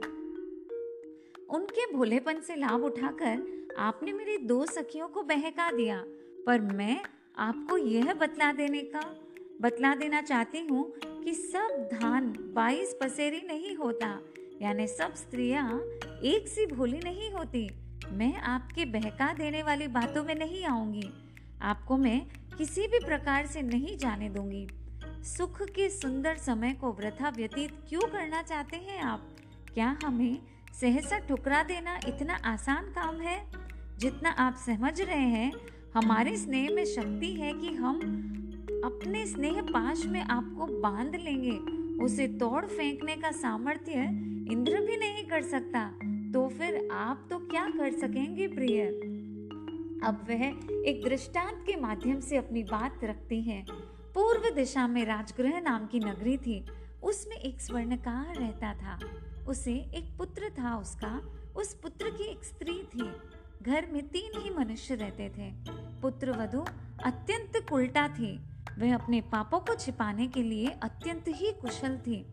उनके 1.51 1.93
भोलेपन 1.93 2.41
से 2.41 2.57
लाभ 2.57 2.85
उठाकर 2.85 3.75
आपने 3.79 4.13
मेरी 4.13 4.37
दो 4.39 4.65
सखियों 4.67 5.09
को 5.09 5.23
बहका 5.23 5.71
दिया, 5.71 6.03
पर 6.47 6.61
मैं 6.61 7.01
आपको 7.39 7.77
यह 7.77 8.13
बतला 8.15 8.53
देने 8.53 8.81
का 8.87 9.01
बतला 9.63 9.95
देना 9.95 10.21
चाहती 10.23 10.59
हूँ 10.67 10.85
कि 11.25 11.33
सब 11.35 11.89
धान 11.93 12.27
बाईस 12.55 12.97
पसेरी 13.03 13.41
नहीं 13.47 13.77
होता, 13.77 14.19
यानी 14.63 14.87
सब 14.87 15.15
स्त्रियाँ 15.15 15.81
एक 16.23 16.49
सी 16.49 16.67
भोली 16.67 16.99
नहीं 16.99 17.31
होती। 17.31 17.69
मैं 18.13 18.35
आपके 18.35 18.85
बहका 18.85 19.33
देने 19.33 19.63
वाली 19.63 19.87
बातों 19.89 20.25
में 20.25 20.35
नहीं 20.35 20.65
आऊँगी। 20.65 21.09
आपको 21.63 21.97
मैं 21.97 22.21
किसी 22.59 22.87
भी 22.87 22.99
प्रकार 22.99 23.47
से 23.47 23.63
नहीं 23.63 23.97
जाने 23.99 24.29
दूँगी। 24.29 24.67
सुख 25.25 25.63
के 25.63 25.89
सुंदर 25.91 26.37
समय 26.37 26.73
को 26.73 26.93
वृथा 26.93 27.29
व्यतीत 27.29 27.73
क्यों 27.89 28.01
करना 28.01 28.43
चाहते 28.43 28.77
हैं 28.77 29.01
आप? 29.03 29.29
क्या 29.75 29.97
हमें 30.05 30.39
सहसा 30.81 31.19
ठुकरा 31.19 31.63
देना 31.63 31.99
इतना 32.09 32.35
आसान 32.45 32.85
काम 32.85 33.21
है? 33.21 33.41
जितना 33.99 34.31
आप 34.31 34.57
समझ 34.67 35.01
रहे 35.01 35.29
हैं, 35.29 35.53
हमारे 35.95 36.37
स्नेह 36.37 36.71
में 36.71 36.85
शक्ति 36.85 37.33
है 37.33 37.53
कि 37.53 37.69
हम 37.69 38.32
अपने 38.85 39.27
स्नेह 39.27 39.63
पाश 39.63 40.07
में 40.07 40.21
आपको 40.21 40.81
बाँध 40.81 41.17
लेंगे। 41.17 41.83
उसे 42.05 42.29
तोड़ 42.29 42.67
फेंकने 42.67 43.17
का 43.17 43.31
सामर्थ्य 43.33 43.93
इंद्र 44.53 44.81
भी 44.81 44.97
नहीं 44.97 45.25
कर 45.25 45.43
सकता। 45.43 45.89
तो 46.33 46.49
फिर 46.49 46.89
आप 46.93 47.27
तो 47.31 47.39
क्या 47.39 47.67
कर 47.67 47.93
सकेंगे 47.93 48.49
प्रिय? 48.49 48.83
अब 50.05 50.27
वह 50.31 50.45
एक 50.89 51.03
दृष्टांत 51.09 51.65
के 51.67 51.77
माध्यम 51.77 52.21
से 52.21 52.37
अपनी 52.37 52.63
बात 52.63 53.05
रखती 53.05 53.43
है। 53.43 53.67
पूर्व 54.15 54.55
दिशा 54.55 54.87
में 54.87 55.05
राजगृह 55.05 55.61
नाम 55.61 55.87
की 55.87 56.01
नगरी 56.01 56.37
थी। 56.37 56.67
उसमें 57.03 57.37
एक 57.37 57.61
स्वर्णकार 57.61 58.35
रहता 58.35 58.75
था। 58.75 58.99
उसे 59.49 59.75
एक 59.75 60.19
पुत्र 60.19 60.43
था 60.49 60.77
उसका। 60.77 61.21
उस 61.57 61.75
पुत्र 61.75 62.11
की 62.11 62.25
एक 62.25 62.45
स्त्री 62.45 62.83
थी। 62.83 63.13
घर 63.63 63.87
में 63.93 64.09
तीन 64.09 64.31
ही 64.37 64.51
मनुष्य 64.51 64.95
रहते 64.95 65.29
थे। 65.29 65.53
पुत्र 66.01 66.31
वधु 66.31 66.65
अत्यंत 67.05 67.73
उल्टा 67.73 68.09
थी। 68.09 68.41
वह 68.79 68.95
अपने 68.95 69.21
पापों 69.21 69.61
को 69.61 69.75
छिपाने 69.75 70.27
के 70.27 70.43
लिए 70.43 70.67
अत्यंत 70.67 71.25
ही 71.29 71.53
कुशल 71.53 71.99
थी। 71.99 72.33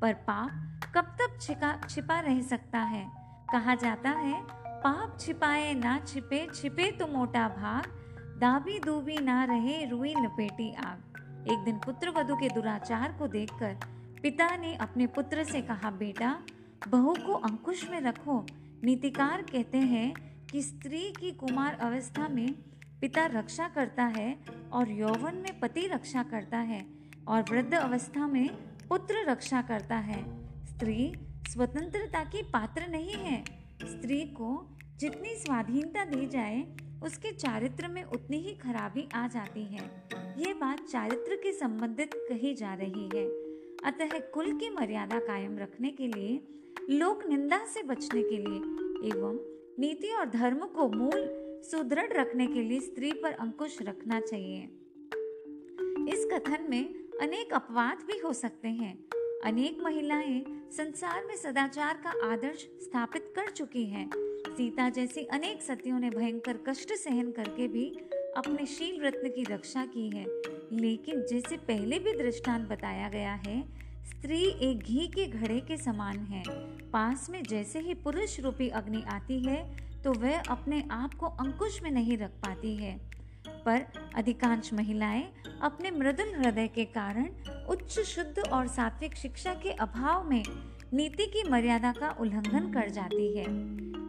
पर 0.00 0.12
पाप 0.14 0.80
कब 0.94 1.04
तक 1.04 1.38
छिपा 1.40 1.80
छिपा 1.90 2.20
रह 2.20 2.42
सकता 2.42 2.78
है? 2.78 3.10
कहा 3.52 3.74
जाता 3.74 4.10
है, 4.10 4.42
पाप 4.50 5.18
छिपाए 5.20 5.74
ना 5.74 5.98
छिपे 5.98 6.48
छिपे 6.54 6.90
तो 6.90 7.06
मोटा 7.06 7.48
भाग। 7.48 7.86
दाबी 8.38 8.78
दूबी 8.78 9.18
ना 9.18 9.44
रहे, 9.44 9.86
रुई 9.86 10.14
लपेटी 10.14 10.74
आग। 10.74 11.04
एक 11.50 11.58
दिन 11.58 11.78
पुत्र 11.78 12.10
वधु 12.10 12.36
के 12.36 12.48
दुराचार 12.48 13.12
को 13.12 13.28
देखकर 13.28 13.76
पिता 14.22 14.56
ने 14.56 14.74
अपने 14.74 15.06
पुत्र 15.06 15.44
से 15.44 15.60
कहा, 15.60 15.90
बेटा, 15.90 16.38
बहू 16.88 17.14
को 17.26 17.32
अंकुश 17.32 17.90
में 17.90 18.00
रखो। 18.00 18.46
नीतिकार 18.84 19.42
कहते 19.42 19.78
हैं 19.78 20.14
कि 20.46 20.62
स्त्री 20.62 21.12
की 21.20 21.30
कुमार 21.30 21.74
अवस्था 21.74 22.28
में 22.28 22.54
पिता 23.00 23.26
रक्षा 23.26 23.68
करता 23.68 24.04
है 24.04 24.38
और 24.72 24.90
यौवन 24.90 25.34
में 25.34 25.60
पति 25.60 25.86
रक्षा 25.86 26.22
करता 26.22 26.58
है 26.58 26.86
और 27.28 27.44
वृद्ध 27.50 27.74
अवस्था 27.74 28.26
में 28.26 28.48
पुत्र 28.88 29.30
रक्षा 29.30 29.62
करता 29.62 29.96
है। 29.96 30.22
स्त्री 30.66 31.14
स्वतंत्रता 31.48 32.24
की 32.24 32.42
पात्र 32.42 32.86
नहीं 32.90 33.12
है। 33.12 33.44
स्त्री 33.84 34.20
को 34.20 34.76
जितनी 34.98 35.34
स्वाधीनता 35.34 36.04
दी 36.04 36.26
जाए, 36.26 36.76
उसके 37.02 37.32
चारित्र 37.32 37.88
में 37.88 38.04
उतनी 38.04 38.36
ही 38.36 38.54
खराबी 38.54 39.08
आ 39.14 39.28
जाती 39.28 39.62
है। 39.62 40.08
ये 40.38 40.54
बात 40.54 40.80
चारित्र 40.80 41.36
के 41.36 41.52
संबंधित 41.52 42.10
कही 42.14 42.54
जा 42.54 42.74
रही 42.74 43.08
है। 43.14 43.26
अतः 43.84 44.18
कुल 44.18 44.58
की 44.58 44.70
मर्यादा 44.70 45.18
कायम 45.18 45.58
रखने 45.58 45.90
के 45.90 46.06
लिए, 46.06 46.48
लोक 46.90 47.26
निंदा 47.26 47.66
से 47.66 47.82
बचने 47.82 48.22
के 48.22 48.36
लिए 48.36 48.58
एवं 49.10 49.38
नीति 49.78 50.08
और 50.08 50.28
धर्म 50.28 50.58
को 50.58 50.88
मूल 50.88 51.47
सुदृढ़ 51.62 52.12
रखने 52.12 52.46
के 52.46 52.62
लिए 52.62 52.80
स्त्री 52.80 53.12
पर 53.12 53.32
अंकुश 53.32 53.82
रखना 53.82 54.20
चाहिए। 54.20 54.62
इस 56.08 56.28
कथन 56.32 56.66
में 56.70 56.94
अनेक 57.22 57.54
अपवाद 57.54 57.98
भी 58.06 58.18
हो 58.18 58.32
सकते 58.32 58.68
हैं। 58.68 59.04
अनेक 59.44 59.78
महिलाएँ 59.82 60.44
संसार 60.72 61.24
में 61.24 61.36
सदाचार 61.36 62.00
का 62.04 62.32
आदर्श 62.32 62.68
स्थापित 62.82 63.32
कर 63.36 63.50
चुकी 63.50 63.84
हैं। 63.84 64.10
सीता 64.48 64.88
जैसी 64.88 65.24
अनेक 65.24 65.62
सतियों 65.62 66.00
ने 66.00 66.10
भयंकर 66.10 66.56
कष्ट 66.68 66.92
सहन 66.92 67.30
करके 67.30 67.68
भी 67.68 67.90
अपने 68.36 68.66
शील 68.66 69.02
रत्न 69.02 69.28
की 69.28 69.44
रक्षा 69.44 69.86
की 69.86 70.10
है। 70.10 70.26
लेकिन 70.72 71.22
जैसे 71.22 71.56
पहले 71.56 71.98
भी 71.98 72.12
दृष्टांत 72.12 72.68
बताया 72.68 73.08
गया 73.08 73.34
है, 73.34 73.62
स्त्री 74.04 74.44
एक 74.44 74.78
घी 74.78 75.08
के 75.08 75.26
घड़े 75.26 75.60
के 75.60 75.76
समान 75.76 76.18
है। 76.18 76.44
पास 76.90 77.30
में 77.30 77.42
जैसे 77.42 77.78
ही 77.78 77.94
पुरुष 77.94 78.40
रूपी 78.40 78.68
अग्नि 78.68 79.02
आती 79.02 79.40
है 79.40 79.87
तो 80.08 80.14
वह 80.14 80.40
अपने 80.40 80.88
आप 80.90 81.14
को 81.14 81.26
अंकुश 81.26 81.82
में 81.82 81.90
नहीं 81.90 82.18
रख 82.18 82.30
पाती 82.30 82.76
है। 82.76 83.00
पर 83.66 83.86
अधिकांश 84.14 84.72
महिलाएँ 84.72 85.28
अपने 85.62 85.90
मृदुल 85.90 86.34
हृदय 86.38 86.68
के 86.68 86.84
कारण 86.84 87.28
उच्च, 87.68 88.00
शुद्ध 88.00 88.48
और 88.48 88.66
सात्विक 88.66 89.16
शिक्षा 89.16 89.54
के 89.54 89.70
अभाव 89.70 90.30
में 90.30 90.44
नीति 90.94 91.26
की 91.26 91.50
मर्यादा 91.50 91.92
का 91.92 92.16
उल्लंघन 92.20 92.72
कर 92.72 92.90
जाती 92.90 93.38
है। 93.38 93.46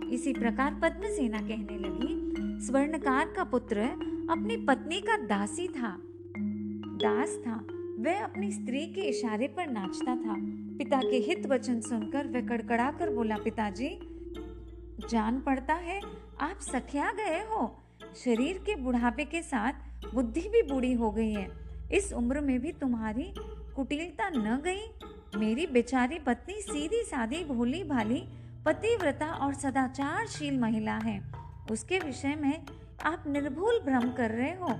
इसी 0.09 0.33
प्रकार 0.33 0.73
पद्मसेना 0.73 1.38
कहने 1.38 1.77
लगी, 1.79 2.35
स्वर्णकार 2.65 3.25
का 3.27 3.43
पुत्र 3.43 3.79
अपनी 4.29 4.57
पत्नी 4.57 5.01
का 5.01 5.17
दासी 5.17 5.67
था। 5.67 5.97
दास 7.01 7.29
था, 7.47 7.55
वह 7.99 8.23
अपनी 8.23 8.51
स्त्री 8.51 8.85
के 8.88 9.01
इशारे 9.01 9.47
पर 9.47 9.67
नाचता 9.67 10.15
था। 10.15 10.35
पिता 10.77 11.01
के 11.01 11.17
हित 11.17 11.45
वचन 11.47 11.81
सुनकर 11.81 12.27
वह 12.27 12.41
कड़कड़ा 12.41 12.91
कर 12.91 13.09
बोला, 13.09 13.38
पिताजी 13.38 14.09
जान 15.07 15.41
पड़ता 15.41 15.73
है, 15.73 16.01
आप 16.41 16.59
सखिया 16.62 17.12
गए 17.12 17.39
हो। 17.39 17.83
शरीर 18.15 18.57
के 18.57 18.75
बुढ़ापे 18.75 19.25
के 19.25 19.41
साथ 19.41 19.73
बुद्धि 20.13 20.41
भी 20.41 20.62
बूढ़ी 20.62 20.93
हो 20.93 21.12
गई 21.12 21.31
है। 21.31 21.47
इस 21.91 22.13
उम्र 22.13 22.41
में 22.41 22.59
भी 22.59 22.71
तुम्हारी 22.71 23.33
कुटिलता 23.75 24.29
न 24.29 24.62
गई। 24.62 24.81
मेरी 25.39 25.67
बेचारी 25.67 26.19
पत्नी 26.19 26.62
सीधी 26.62 27.03
सादी 27.03 27.43
भोली 27.43 27.83
भाली 27.83 28.23
पतिव्रता 28.65 29.25
और 29.25 29.53
सदाचारशील 29.53 30.59
महिला 30.59 30.97
है। 30.97 31.31
उसके 31.71 31.99
विषय 31.99 32.35
में 32.35 32.65
आप 33.05 33.23
निर्भूल 33.27 33.79
भ्रम 33.79 34.12
कर 34.12 34.31
रहे 34.31 34.51
हो। 34.51 34.75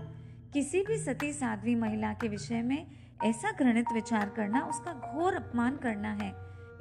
किसी 0.54 0.82
भी 0.82 0.98
सती 0.98 1.34
साध्वी 1.34 1.76
महिला 1.76 2.14
के 2.14 2.28
विषय 2.28 2.62
में 2.62 2.88
ऐसा 3.24 3.52
घृणित 3.52 3.86
विचार 3.94 4.30
करना, 4.30 4.62
उसका 4.62 4.94
घोर 4.94 5.34
अपमान 5.34 5.78
करना 5.78 6.12
है। 6.12 6.34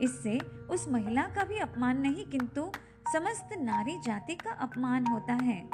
इससे 0.03 0.39
उस 0.71 0.89
महिला 0.89 1.23
का 1.23 1.45
भी 1.45 1.59
अपमान 1.59 1.99
नहीं, 1.99 2.25
किंतु 2.25 2.73
समस्त 3.13 3.49
नारी 3.59 3.99
जाति 4.05 4.35
का 4.35 4.51
अपमान 4.51 5.07
होता 5.07 5.33
है। 5.33 5.71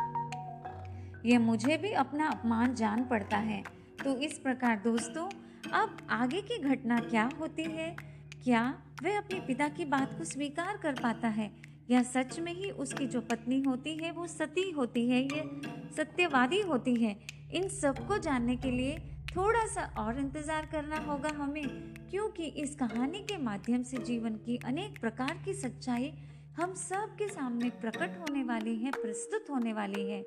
यह 1.27 1.39
मुझे 1.39 1.77
भी 1.77 1.93
अपना 1.93 2.29
अपमान 2.29 2.75
जान 2.75 3.05
पड़ता 3.05 3.37
है। 3.37 3.63
तो 4.05 4.17
इस 4.17 4.39
प्रकार 4.39 4.81
दोस्तों, 4.85 5.29
अब 5.71 5.97
आगे 6.11 6.41
की 6.41 6.59
घटना 6.59 6.99
क्या 6.99 7.31
होती 7.41 7.63
है? 7.63 7.97
क्या 8.45 8.75
वह 9.03 9.19
अपने 9.19 9.41
पिता 9.41 9.69
की 9.69 9.85
बात 9.85 10.19
को 10.19 10.25
स्वीकार 10.25 10.77
कर 10.77 10.93
पाता 10.93 11.29
है? 11.29 11.51
या 11.91 12.03
सच 12.03 12.39
में 12.39 12.53
ही 12.55 12.71
उसकी 12.71 13.07
जो 13.07 13.21
पत्नी 13.21 13.63
होती 13.63 13.97
है, 13.97 14.13
वो 14.13 14.27
सती 14.27 14.71
होती 14.71 15.09
है, 15.09 15.23
ये 15.23 15.61
सत्यवादी 15.97 16.61
होती 16.61 16.95
है? 16.95 17.17
इन 17.55 17.69
सबको 17.69 18.19
जानने 18.19 18.57
के 18.57 18.71
लिए 18.71 18.99
थोड़ा 19.37 19.67
सा 19.67 19.95
और 19.99 20.19
इंतज़ार 20.19 20.67
करना 20.67 20.97
होगा 20.97 21.31
हमें, 21.35 21.95
क्योंकि 22.11 22.45
इस 22.45 22.75
कहानी 22.75 23.19
के 23.19 23.37
माध्यम 23.37 23.83
से 23.83 23.97
जीवन 23.97 24.35
की 24.35 24.57
अनेक 24.57 25.01
प्रकार 25.01 25.39
की 25.45 25.55
सच्चाई 25.55 26.13
हम 26.59 26.75
सब 26.75 27.17
के 27.19 27.29
सामने 27.29 27.71
प्रकट 27.71 28.19
होने 28.21 28.43
वाली 28.45 28.75
है, 28.77 28.91
प्रस्तुत 28.91 29.51
होने 29.51 29.73
वाली 29.73 30.11
है, 30.11 30.23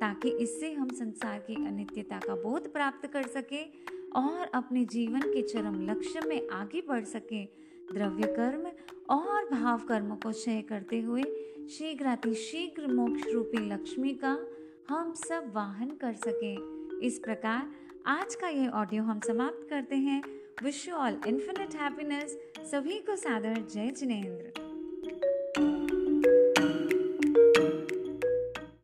ताकि 0.00 0.28
इससे 0.28 0.72
हम 0.72 0.88
संसार 0.88 1.38
की 1.38 1.54
अनित्यता 1.66 2.18
का 2.18 2.34
बोध 2.34 2.72
प्राप्त 2.72 3.06
कर 3.06 3.22
सके 3.22 3.62
और 4.16 4.50
अपने 4.54 4.84
जीवन 4.84 5.20
के 5.20 5.42
चरम 5.42 5.80
लक्ष्य 5.90 6.20
में 6.20 6.48
आगे 6.48 6.82
बढ़ 6.88 7.04
सके। 7.04 7.44
द्रव्य 7.94 8.26
कर्म 8.26 8.70
और 9.10 9.48
भाव 9.50 9.78
कर्म 9.78 10.14
को 10.14 10.32
क्षय 10.32 10.62
करते 10.62 11.00
हुए 11.00 11.22
शीघ्र 11.70 12.34
शीघ्र 12.34 12.92
मोक्ष 12.92 13.26
रूपी 13.32 13.68
लक्ष्मी 13.68 14.14
का 14.24 14.38
हम 14.88 15.12
सब 15.14 15.52
वाहन 15.54 15.90
कर 15.90 16.14
सके। 16.14 16.54
इस 17.06 17.18
प्रकार 17.18 17.70
आज 18.06 18.34
का 18.34 18.48
ये 18.48 18.68
ऑडियो 18.68 19.02
हम 19.02 19.20
समाप्त 19.20 19.66
करते 19.70 19.96
हैं। 19.96 20.22
Wish 20.64 20.88
you 20.88 20.94
all 20.94 21.20
infinite 21.26 21.74
happiness 21.74 22.38
सभी 22.70 22.98
को 22.98 23.16
सादर। 23.16 23.66
जय 23.74 23.90
जिनेन्द्र। 23.90 24.61